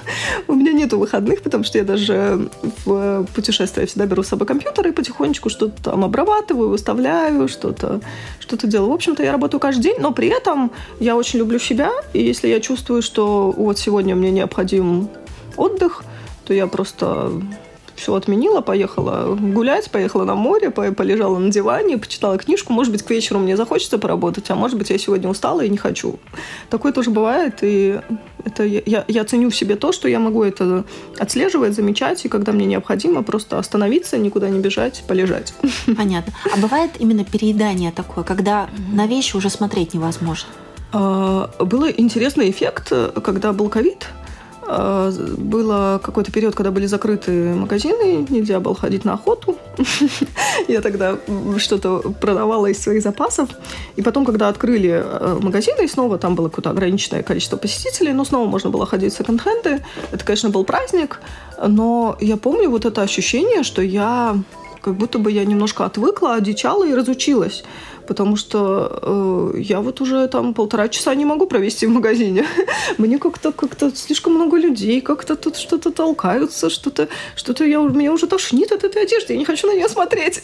У 0.47 0.53
меня 0.53 0.71
нету 0.71 0.99
выходных, 0.99 1.41
потому 1.41 1.63
что 1.63 1.77
я 1.77 1.83
даже 1.83 2.49
в 2.85 3.25
путешествие 3.33 3.87
всегда 3.87 4.05
беру 4.05 4.23
с 4.23 4.27
собой 4.27 4.47
компьютер 4.47 4.87
и 4.87 4.91
потихонечку 4.91 5.49
что-то 5.49 5.83
там 5.83 6.05
обрабатываю, 6.05 6.69
выставляю, 6.69 7.47
что-то 7.47 8.01
что 8.39 8.67
делаю. 8.67 8.91
В 8.91 8.93
общем-то, 8.93 9.23
я 9.23 9.31
работаю 9.31 9.59
каждый 9.59 9.81
день, 9.81 9.97
но 9.99 10.11
при 10.11 10.27
этом 10.27 10.71
я 10.99 11.15
очень 11.15 11.39
люблю 11.39 11.59
себя, 11.59 11.91
и 12.13 12.23
если 12.23 12.47
я 12.47 12.59
чувствую, 12.59 13.01
что 13.01 13.51
вот 13.55 13.77
сегодня 13.79 14.15
мне 14.15 14.31
необходим 14.31 15.09
отдых, 15.55 16.03
то 16.45 16.53
я 16.53 16.67
просто 16.67 17.31
все 17.99 18.13
отменила, 18.13 18.61
поехала 18.61 19.35
гулять, 19.35 19.91
поехала 19.91 20.23
на 20.23 20.35
море, 20.35 20.71
полежала 20.71 21.37
на 21.37 21.51
диване, 21.51 21.97
почитала 21.97 22.37
книжку. 22.37 22.73
Может 22.73 22.91
быть, 22.91 23.03
к 23.03 23.09
вечеру 23.09 23.39
мне 23.39 23.57
захочется 23.57 23.97
поработать, 23.97 24.49
а 24.49 24.55
может 24.55 24.77
быть, 24.77 24.89
я 24.89 24.97
сегодня 24.97 25.29
устала 25.29 25.61
и 25.61 25.69
не 25.69 25.77
хочу. 25.77 26.19
Такое 26.69 26.91
тоже 26.91 27.11
бывает, 27.11 27.59
и 27.61 27.99
это 28.45 28.63
я, 28.63 29.03
я 29.07 29.23
ценю 29.25 29.49
в 29.49 29.55
себе 29.55 29.75
то, 29.75 29.91
что 29.91 30.07
я 30.07 30.19
могу 30.19 30.43
это 30.43 30.85
отслеживать, 31.17 31.75
замечать, 31.75 32.25
и 32.25 32.29
когда 32.29 32.51
мне 32.51 32.65
необходимо, 32.65 33.23
просто 33.23 33.59
остановиться, 33.59 34.17
никуда 34.17 34.49
не 34.49 34.59
бежать, 34.59 35.03
полежать. 35.07 35.53
Понятно. 35.97 36.33
А 36.53 36.57
бывает 36.57 36.91
именно 36.99 37.25
переедание 37.25 37.91
такое, 37.91 38.23
когда 38.23 38.69
на 38.91 39.07
вещи 39.07 39.35
уже 39.35 39.49
смотреть 39.49 39.93
невозможно? 39.93 40.49
А, 40.91 41.49
был 41.59 41.87
интересный 41.87 42.49
эффект, 42.49 42.91
когда 43.23 43.53
был 43.53 43.69
ковид, 43.69 44.07
было 44.69 45.99
какой-то 46.03 46.31
период, 46.31 46.55
когда 46.55 46.71
были 46.71 46.85
закрыты 46.85 47.31
магазины, 47.55 48.25
нельзя 48.29 48.59
было 48.59 48.75
ходить 48.75 49.05
на 49.05 49.13
охоту. 49.13 49.57
Я 50.67 50.81
тогда 50.81 51.17
что-то 51.57 52.13
продавала 52.21 52.67
из 52.67 52.79
своих 52.79 53.01
запасов. 53.01 53.49
И 53.95 54.01
потом, 54.01 54.25
когда 54.25 54.47
открыли 54.47 55.03
э, 55.03 55.37
магазины, 55.41 55.87
снова 55.87 56.17
там 56.17 56.35
было 56.35 56.49
какое-то 56.49 56.69
ограниченное 56.69 57.23
количество 57.23 57.57
посетителей, 57.57 58.13
но 58.13 58.25
снова 58.25 58.47
можно 58.47 58.69
было 58.69 58.85
ходить 58.85 59.13
в 59.13 59.17
секонд-хенды. 59.17 59.83
Это, 60.11 60.23
конечно, 60.23 60.49
был 60.49 60.63
праздник, 60.63 61.19
но 61.67 62.15
я 62.19 62.37
помню 62.37 62.69
вот 62.69 62.85
это 62.85 63.01
ощущение, 63.01 63.63
что 63.63 63.81
я 63.81 64.37
как 64.81 64.95
будто 64.95 65.19
бы 65.19 65.31
я 65.31 65.45
немножко 65.45 65.85
отвыкла, 65.85 66.35
одичала 66.35 66.87
и 66.87 66.93
разучилась 66.93 67.63
потому 68.09 68.37
что 68.37 69.51
э, 69.53 69.61
я 69.61 69.79
вот 69.81 70.01
уже 70.01 70.27
там 70.27 70.53
полтора 70.53 70.89
часа 70.89 71.15
не 71.15 71.25
могу 71.25 71.45
провести 71.45 71.87
в 71.87 71.91
магазине. 71.91 72.43
Мне 72.97 73.19
как-то 73.19 73.51
как 73.51 73.95
слишком 73.95 74.33
много 74.33 74.57
людей, 74.57 75.01
как-то 75.01 75.35
тут 75.35 75.57
что-то 75.57 75.91
толкаются, 75.91 76.69
что-то, 76.69 77.07
что-то 77.35 77.65
я, 77.65 77.77
меня 77.77 78.11
уже 78.11 78.25
тошнит 78.25 78.71
от 78.71 78.83
этой 78.83 79.03
одежды, 79.03 79.33
я 79.33 79.39
не 79.39 79.45
хочу 79.45 79.67
на 79.67 79.75
нее 79.75 79.87
смотреть. 79.87 80.41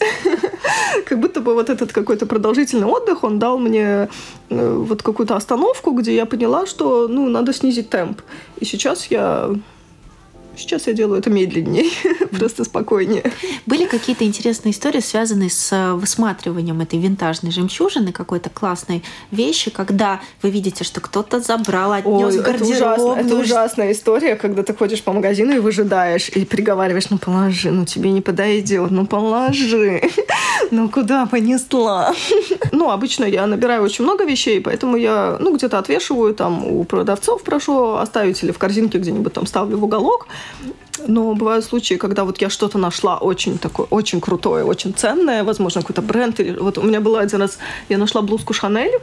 как 1.06 1.18
будто 1.18 1.40
бы 1.40 1.54
вот 1.54 1.68
этот 1.68 1.92
какой-то 1.92 2.26
продолжительный 2.26 2.86
отдых, 2.86 3.24
он 3.24 3.38
дал 3.38 3.58
мне 3.58 4.08
э, 4.50 4.74
вот 4.88 5.02
какую-то 5.02 5.34
остановку, 5.34 5.90
где 5.90 6.14
я 6.14 6.24
поняла, 6.24 6.66
что, 6.66 7.08
ну, 7.08 7.28
надо 7.28 7.52
снизить 7.52 7.90
темп. 7.90 8.22
И 8.60 8.64
сейчас 8.64 9.10
я 9.10 9.50
Сейчас 10.56 10.86
я 10.86 10.92
делаю 10.92 11.20
это 11.20 11.30
медленнее, 11.30 11.84
просто 12.38 12.64
спокойнее. 12.64 13.30
Были 13.66 13.86
какие-то 13.86 14.24
интересные 14.24 14.72
истории, 14.72 15.00
связанные 15.00 15.50
с 15.50 15.72
э, 15.72 15.92
высматриванием 15.94 16.80
этой 16.80 16.98
винтажной 16.98 17.52
жемчужины, 17.52 18.12
какой-то 18.12 18.50
классной 18.50 19.02
вещи, 19.30 19.70
когда 19.70 20.20
вы 20.42 20.50
видите, 20.50 20.84
что 20.84 21.00
кто-то 21.00 21.40
забрал, 21.40 21.92
отнес 21.92 22.34
Ой, 22.34 22.40
это, 22.40 22.64
ужасно, 22.64 23.12
это 23.12 23.36
ужасная 23.36 23.92
история, 23.92 24.36
когда 24.36 24.62
ты 24.62 24.74
ходишь 24.74 25.02
по 25.02 25.12
магазину 25.12 25.54
и 25.54 25.58
выжидаешь, 25.58 26.28
и 26.28 26.44
приговариваешь, 26.44 27.10
ну 27.10 27.18
положи, 27.18 27.70
ну 27.70 27.84
тебе 27.84 28.10
не 28.10 28.20
подойдет, 28.20 28.90
ну 28.90 29.06
положи, 29.06 30.02
ну 30.70 30.88
куда 30.88 31.26
понесла? 31.26 32.14
Ну, 32.72 32.90
обычно 32.90 33.24
я 33.24 33.46
набираю 33.46 33.82
очень 33.82 34.04
много 34.04 34.24
вещей, 34.24 34.60
поэтому 34.60 34.96
я, 34.96 35.36
ну, 35.40 35.54
где-то 35.54 35.78
отвешиваю, 35.78 36.34
там, 36.34 36.64
у 36.66 36.84
продавцов 36.84 37.42
прошу 37.42 37.94
оставить 37.94 38.42
или 38.42 38.52
в 38.52 38.58
корзинке 38.58 38.98
где-нибудь 38.98 39.32
там 39.32 39.46
ставлю 39.46 39.78
в 39.78 39.84
уголок, 39.84 40.26
но 41.06 41.34
бывают 41.34 41.64
случаи, 41.64 41.94
когда 41.94 42.24
вот 42.24 42.40
я 42.40 42.50
что-то 42.50 42.78
нашла 42.78 43.18
очень 43.18 43.58
такое, 43.58 43.86
очень 43.90 44.20
крутое, 44.20 44.64
очень 44.64 44.94
ценное, 44.94 45.44
возможно, 45.44 45.82
какой-то 45.82 46.02
бренд. 46.02 46.40
Или 46.40 46.58
вот 46.58 46.78
у 46.78 46.82
меня 46.82 47.00
был 47.00 47.16
один 47.16 47.40
раз, 47.40 47.58
я 47.88 47.98
нашла 47.98 48.22
блузку 48.22 48.54
Шанель, 48.54 48.98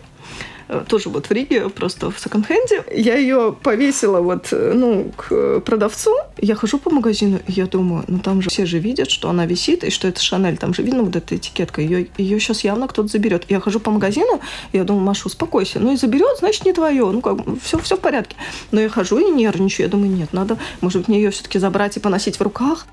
тоже 0.87 1.09
вот 1.09 1.27
в 1.27 1.31
Риге, 1.31 1.69
просто 1.69 2.11
в 2.11 2.19
секонд-хенде. 2.19 2.83
Я 2.93 3.15
ее 3.15 3.55
повесила 3.61 4.21
вот, 4.21 4.49
э, 4.51 4.73
ну, 4.73 5.11
к 5.15 5.59
продавцу. 5.61 6.15
Я 6.37 6.55
хожу 6.55 6.77
по 6.79 6.89
магазину, 6.89 7.39
и 7.47 7.51
я 7.51 7.65
думаю, 7.65 8.03
ну 8.07 8.19
там 8.19 8.41
же 8.41 8.49
все 8.49 8.65
же 8.65 8.79
видят, 8.79 9.09
что 9.09 9.29
она 9.29 9.45
висит, 9.45 9.83
и 9.83 9.89
что 9.89 10.07
это 10.07 10.21
Шанель. 10.21 10.57
Там 10.57 10.73
же 10.73 10.83
видно 10.83 11.03
вот 11.03 11.15
эта 11.15 11.35
этикетка. 11.35 11.81
Ее, 11.81 12.07
ее 12.17 12.39
сейчас 12.39 12.63
явно 12.63 12.87
кто-то 12.87 13.07
заберет. 13.07 13.45
Я 13.49 13.59
хожу 13.59 13.79
по 13.79 13.91
магазину, 13.91 14.39
и 14.71 14.77
я 14.77 14.83
думаю, 14.83 15.03
Маша, 15.03 15.27
успокойся. 15.27 15.79
Ну 15.79 15.93
и 15.93 15.97
заберет, 15.97 16.39
значит, 16.39 16.65
не 16.65 16.73
твое. 16.73 17.05
Ну 17.05 17.21
как, 17.21 17.39
все, 17.61 17.79
все 17.79 17.97
в 17.97 17.99
порядке. 17.99 18.35
Но 18.71 18.81
я 18.81 18.89
хожу 18.89 19.19
и 19.19 19.31
нервничаю. 19.31 19.87
Я 19.87 19.91
думаю, 19.91 20.11
нет, 20.11 20.33
надо, 20.33 20.57
может 20.81 20.99
быть, 20.99 21.07
мне 21.07 21.21
ее 21.21 21.31
все-таки 21.31 21.59
забрать 21.59 21.97
и 21.97 21.99
поносить 21.99 22.37
в 22.37 22.41
руках. 22.41 22.87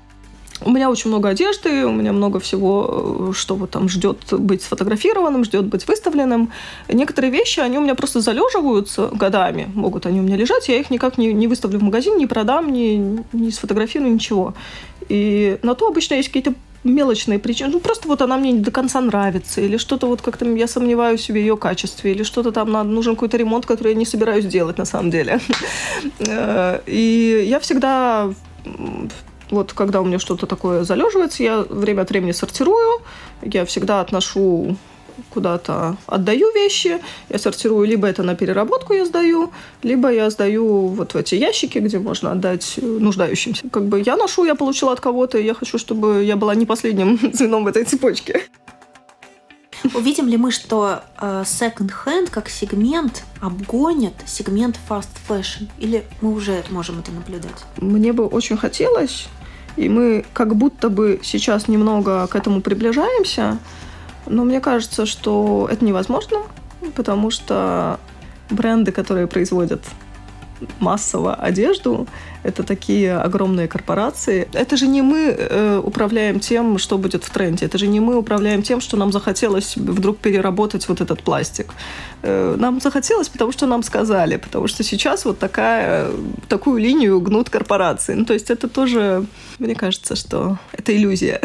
У 0.63 0.69
меня 0.69 0.89
очень 0.89 1.09
много 1.09 1.29
одежды, 1.29 1.85
у 1.85 1.91
меня 1.91 2.13
много 2.13 2.39
всего, 2.39 3.29
э, 3.29 3.33
что 3.33 3.55
вот 3.55 3.71
там 3.71 3.89
ждет 3.89 4.17
быть 4.31 4.61
сфотографированным, 4.61 5.43
ждет 5.43 5.65
быть 5.65 5.87
выставленным. 5.87 6.51
Некоторые 6.87 7.31
вещи, 7.31 7.59
они 7.59 7.77
у 7.77 7.81
меня 7.81 7.95
просто 7.95 8.21
залеживаются 8.21 9.07
годами, 9.07 9.69
могут 9.73 10.05
они 10.05 10.19
у 10.19 10.23
меня 10.23 10.37
лежать, 10.37 10.69
я 10.69 10.79
их 10.79 10.89
никак 10.89 11.17
не, 11.17 11.33
не 11.33 11.47
выставлю 11.47 11.79
в 11.79 11.83
магазин, 11.83 12.17
не 12.17 12.27
продам, 12.27 12.71
не, 12.71 13.23
не 13.33 13.51
сфотографирую, 13.51 14.13
ничего. 14.13 14.53
И 15.09 15.57
на 15.63 15.73
то 15.75 15.87
обычно 15.87 16.15
есть 16.15 16.29
какие-то 16.29 16.53
мелочные 16.83 17.39
причины. 17.39 17.71
Ну, 17.71 17.79
просто 17.79 18.07
вот 18.07 18.21
она 18.21 18.37
мне 18.37 18.51
не 18.51 18.59
до 18.59 18.71
конца 18.71 19.01
нравится, 19.01 19.61
или 19.61 19.77
что-то 19.77 20.07
вот 20.07 20.21
как-то 20.21 20.45
я 20.45 20.67
сомневаюсь 20.67 21.29
в 21.29 21.35
ее 21.35 21.57
качестве, 21.57 22.11
или 22.11 22.23
что-то 22.23 22.51
там 22.51 22.71
надо, 22.71 22.89
нужен 22.89 23.15
какой-то 23.15 23.37
ремонт, 23.37 23.65
который 23.65 23.93
я 23.93 23.99
не 23.99 24.05
собираюсь 24.05 24.45
делать 24.45 24.77
на 24.77 24.85
самом 24.85 25.11
деле. 25.11 25.39
Э, 26.19 26.79
и 26.85 27.45
я 27.47 27.59
всегда 27.59 28.33
вот 29.51 29.73
когда 29.73 30.01
у 30.01 30.05
меня 30.05 30.17
что-то 30.17 30.47
такое 30.47 30.83
залеживается, 30.83 31.43
я 31.43 31.61
время 31.61 32.01
от 32.01 32.09
времени 32.09 32.31
сортирую, 32.31 33.01
я 33.41 33.65
всегда 33.65 34.01
отношу 34.01 34.77
куда-то 35.29 35.97
отдаю 36.07 36.51
вещи, 36.53 36.99
я 37.29 37.37
сортирую, 37.37 37.87
либо 37.87 38.07
это 38.07 38.23
на 38.23 38.35
переработку 38.35 38.93
я 38.93 39.05
сдаю, 39.05 39.51
либо 39.83 40.11
я 40.11 40.29
сдаю 40.29 40.87
вот 40.87 41.13
в 41.13 41.17
эти 41.17 41.35
ящики, 41.35 41.79
где 41.79 41.99
можно 41.99 42.31
отдать 42.31 42.79
нуждающимся. 42.81 43.69
Как 43.69 43.85
бы 43.85 44.01
я 44.01 44.17
ношу, 44.17 44.45
я 44.45 44.55
получила 44.55 44.93
от 44.93 44.99
кого-то, 44.99 45.37
и 45.37 45.45
я 45.45 45.53
хочу, 45.53 45.77
чтобы 45.77 46.23
я 46.23 46.35
была 46.35 46.55
не 46.55 46.65
последним 46.65 47.19
звеном 47.33 47.65
в 47.65 47.67
этой 47.67 47.83
цепочке. 47.83 48.43
Увидим 49.95 50.27
ли 50.27 50.37
мы, 50.37 50.51
что 50.51 51.01
э, 51.19 51.43
second-hand 51.45 52.29
как 52.29 52.49
сегмент 52.49 53.23
обгонит 53.41 54.13
сегмент 54.27 54.79
fast 54.87 55.09
fashion? 55.27 55.69
Или 55.79 56.03
мы 56.21 56.33
уже 56.33 56.63
можем 56.69 56.99
это 56.99 57.11
наблюдать? 57.11 57.65
Мне 57.77 58.13
бы 58.13 58.27
очень 58.27 58.57
хотелось, 58.57 59.27
и 59.77 59.89
мы 59.89 60.25
как 60.33 60.55
будто 60.55 60.89
бы 60.89 61.19
сейчас 61.23 61.67
немного 61.67 62.27
к 62.27 62.35
этому 62.35 62.61
приближаемся, 62.61 63.57
но 64.27 64.43
мне 64.43 64.59
кажется, 64.59 65.05
что 65.05 65.67
это 65.71 65.83
невозможно, 65.85 66.39
потому 66.95 67.31
что 67.31 67.99
бренды, 68.49 68.91
которые 68.91 69.27
производят 69.27 69.81
массово 70.79 71.33
одежду, 71.33 72.07
это 72.43 72.63
такие 72.63 73.17
огромные 73.17 73.67
корпорации. 73.67 74.47
Это 74.53 74.77
же 74.77 74.87
не 74.87 75.01
мы 75.01 75.35
э, 75.37 75.81
управляем 75.83 76.39
тем, 76.39 76.77
что 76.77 76.97
будет 76.97 77.23
в 77.23 77.29
тренде. 77.29 77.65
Это 77.65 77.77
же 77.77 77.87
не 77.87 77.99
мы 77.99 78.17
управляем 78.17 78.63
тем, 78.63 78.81
что 78.81 78.97
нам 78.97 79.11
захотелось 79.11 79.77
вдруг 79.77 80.17
переработать 80.17 80.87
вот 80.89 81.01
этот 81.01 81.21
пластик. 81.21 81.73
Э, 82.23 82.55
нам 82.57 82.81
захотелось, 82.81 83.29
потому 83.29 83.51
что 83.51 83.67
нам 83.67 83.83
сказали, 83.83 84.37
потому 84.37 84.67
что 84.67 84.83
сейчас 84.83 85.25
вот 85.25 85.39
такая, 85.39 86.09
такую 86.47 86.81
линию 86.81 87.19
гнут 87.21 87.49
корпорации. 87.49 88.15
Ну, 88.15 88.25
то 88.25 88.33
есть 88.33 88.49
это 88.49 88.67
тоже, 88.67 89.25
мне 89.59 89.75
кажется, 89.75 90.15
что 90.15 90.57
это 90.71 90.95
иллюзия. 90.95 91.41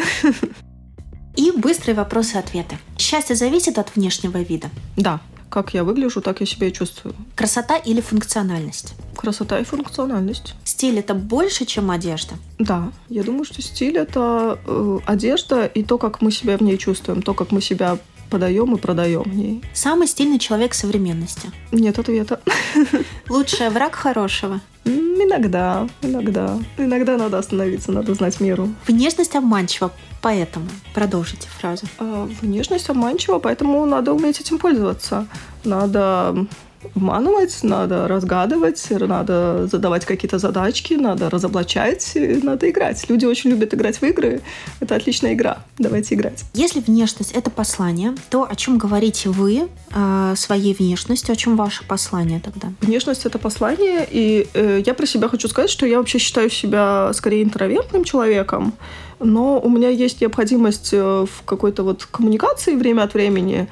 И 1.37 1.51
быстрые 1.51 1.95
вопросы-ответы. 1.95 2.79
Счастье 2.97 3.37
зависит 3.37 3.79
от 3.79 3.95
внешнего 3.95 4.39
вида? 4.39 4.71
Да. 4.97 5.21
Как 5.51 5.75
я 5.75 5.85
выгляжу, 5.85 6.21
так 6.21 6.41
я 6.41 6.47
себя 6.47 6.69
и 6.69 6.73
чувствую. 6.73 7.15
Красота 7.35 7.77
или 7.77 8.01
функциональность? 8.01 8.95
Красота 9.17 9.59
и 9.59 9.65
функциональность. 9.65 10.55
Стиль 10.65 10.99
это 10.99 11.15
больше, 11.15 11.65
чем 11.65 11.91
одежда? 11.91 12.35
Да, 12.59 12.93
я 13.09 13.23
думаю, 13.23 13.45
что 13.45 13.63
стиль 13.63 13.97
это 13.97 14.59
э, 14.67 14.99
одежда 15.07 15.67
и 15.67 15.83
то, 15.83 15.99
как 15.99 16.21
мы 16.21 16.31
себя 16.31 16.57
в 16.57 16.63
ней 16.63 16.79
чувствуем, 16.79 17.23
то, 17.23 17.35
как 17.35 17.53
мы 17.53 17.61
себя 17.61 17.99
подаем 18.31 18.75
и 18.75 18.79
продаем 18.79 19.23
в 19.23 19.35
ней. 19.35 19.63
Самый 19.73 20.07
стильный 20.09 20.39
человек 20.39 20.75
современности? 20.75 21.51
Нет 21.73 21.99
ответа. 21.99 22.41
Лучший 23.29 23.71
враг 23.71 23.95
хорошего? 23.95 24.61
Иногда, 24.85 25.89
иногда. 26.03 26.59
Иногда 26.79 27.17
надо 27.17 27.39
остановиться, 27.39 27.93
надо 27.93 28.15
знать 28.15 28.41
меру. 28.41 28.69
Внешность 28.87 29.35
обманчива, 29.35 29.91
поэтому 30.23 30.67
продолжите 30.95 31.49
фразу. 31.59 31.87
А, 31.99 32.29
внешность 32.41 32.89
обманчива, 32.91 33.39
поэтому 33.39 33.85
надо 33.87 34.13
уметь 34.13 34.41
этим 34.41 34.59
пользоваться. 34.59 35.27
Надо 35.65 36.47
обманывать, 36.95 37.59
надо 37.63 38.09
разгадывать, 38.09 38.87
надо 38.91 39.67
задавать 39.67 40.05
какие-то 40.05 40.39
задачки, 40.39 40.95
надо 40.95 41.31
разоблачать, 41.31 42.13
надо 42.43 42.71
играть. 42.71 43.05
Люди 43.09 43.25
очень 43.25 43.51
любят 43.51 43.75
играть 43.75 43.99
в 43.99 44.03
игры. 44.05 44.41
Это 44.81 44.97
отличная 44.97 45.35
игра. 45.35 45.59
Давайте 45.79 46.15
играть. 46.15 46.45
Если 46.55 46.81
внешность— 46.81 47.33
это 47.35 47.51
послание, 47.51 48.15
то 48.31 48.47
о 48.49 48.55
чем 48.55 48.79
говорите 48.79 49.29
вы 49.29 49.69
э, 49.95 50.35
своей 50.37 50.75
внешностью, 50.75 51.33
о 51.33 51.37
чем 51.37 51.57
ваше 51.57 51.85
послание 51.85 52.41
тогда? 52.41 52.69
Внешность— 52.81 53.25
это 53.27 53.39
послание, 53.39 54.07
и 54.11 54.49
э, 54.55 54.83
я 54.85 54.95
про 54.95 55.07
себя 55.07 55.29
хочу 55.29 55.49
сказать, 55.49 55.71
что 55.71 55.87
я 55.87 55.99
вообще 55.99 56.19
считаю 56.19 56.51
себя 56.51 57.13
скорее 57.13 57.43
интровертным 57.43 58.05
человеком, 58.05 58.75
но 59.19 59.59
у 59.59 59.69
меня 59.69 59.89
есть 59.89 60.21
необходимость 60.21 60.91
э, 60.93 60.99
в 60.99 61.45
какой-то 61.45 61.83
вот 61.83 62.07
коммуникации 62.07 62.75
время 62.75 63.03
от 63.03 63.15
времени, 63.15 63.69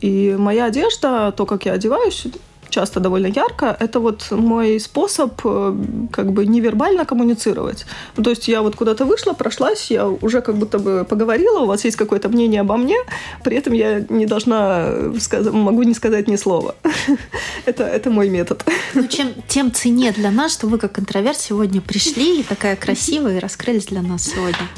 и 0.00 0.36
моя 0.38 0.66
одежда, 0.66 1.32
то, 1.36 1.44
как 1.46 1.66
я 1.66 1.72
одеваюсь, 1.72 2.26
часто 2.70 3.00
довольно 3.00 3.26
ярко, 3.26 3.76
это 3.80 4.00
вот 4.00 4.30
мой 4.30 4.80
способ 4.80 5.40
э, 5.44 5.74
как 6.12 6.32
бы 6.32 6.46
невербально 6.46 7.04
коммуницировать. 7.04 7.86
Ну, 8.16 8.22
то 8.22 8.30
есть 8.30 8.48
я 8.48 8.62
вот 8.62 8.76
куда-то 8.76 9.04
вышла, 9.04 9.32
прошлась, 9.32 9.90
я 9.90 10.08
уже 10.08 10.40
как 10.40 10.56
будто 10.56 10.78
бы 10.78 11.04
поговорила, 11.08 11.60
у 11.60 11.66
вас 11.66 11.84
есть 11.84 11.96
какое-то 11.96 12.28
мнение 12.28 12.60
обо 12.60 12.76
мне, 12.76 12.96
при 13.44 13.56
этом 13.56 13.72
я 13.72 14.04
не 14.08 14.26
должна, 14.26 15.12
сказать, 15.20 15.52
могу 15.52 15.82
не 15.82 15.94
сказать 15.94 16.28
ни 16.28 16.36
слова. 16.36 16.74
это, 17.66 17.84
это 17.84 18.10
мой 18.10 18.28
метод. 18.28 18.64
Ну, 18.94 19.06
чем, 19.06 19.28
тем 19.48 19.72
цене 19.72 20.12
для 20.12 20.30
нас, 20.30 20.52
что 20.52 20.66
вы 20.66 20.78
как 20.78 20.98
интроверт 20.98 21.38
сегодня 21.38 21.80
пришли 21.80 22.40
и 22.40 22.42
такая 22.42 22.76
красивая 22.76 23.36
и 23.36 23.40
раскрылись 23.40 23.86
для 23.86 24.02
нас 24.02 24.24
сегодня. 24.24 24.68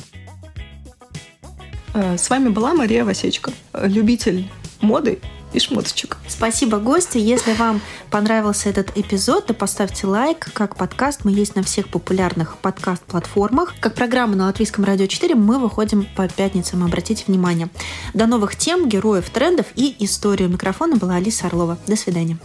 Э, 1.94 2.16
с 2.16 2.30
вами 2.30 2.48
была 2.48 2.74
Мария 2.74 3.04
Васечка, 3.04 3.52
любитель 3.74 4.48
моды 4.80 5.18
и 5.52 5.58
шмоточек. 5.58 6.16
Спасибо, 6.28 6.78
гости. 6.78 7.18
Если 7.18 7.52
вам 7.54 7.80
понравился 8.10 8.68
этот 8.68 8.96
эпизод, 8.96 9.46
то 9.46 9.54
поставьте 9.54 10.06
лайк. 10.06 10.50
Как 10.52 10.76
подкаст 10.76 11.24
мы 11.24 11.32
есть 11.32 11.56
на 11.56 11.62
всех 11.62 11.88
популярных 11.88 12.58
подкаст-платформах. 12.58 13.74
Как 13.80 13.94
программа 13.94 14.36
на 14.36 14.46
Латвийском 14.46 14.84
радио 14.84 15.06
4 15.06 15.34
мы 15.34 15.58
выходим 15.58 16.06
по 16.16 16.28
пятницам. 16.28 16.84
Обратите 16.84 17.24
внимание. 17.26 17.68
До 18.14 18.26
новых 18.26 18.56
тем, 18.56 18.88
героев, 18.88 19.28
трендов 19.30 19.66
и 19.74 19.96
историю. 20.04 20.48
микрофона 20.48 20.96
была 20.96 21.16
Алиса 21.16 21.46
Орлова. 21.46 21.78
До 21.86 21.96
свидания. 21.96 22.38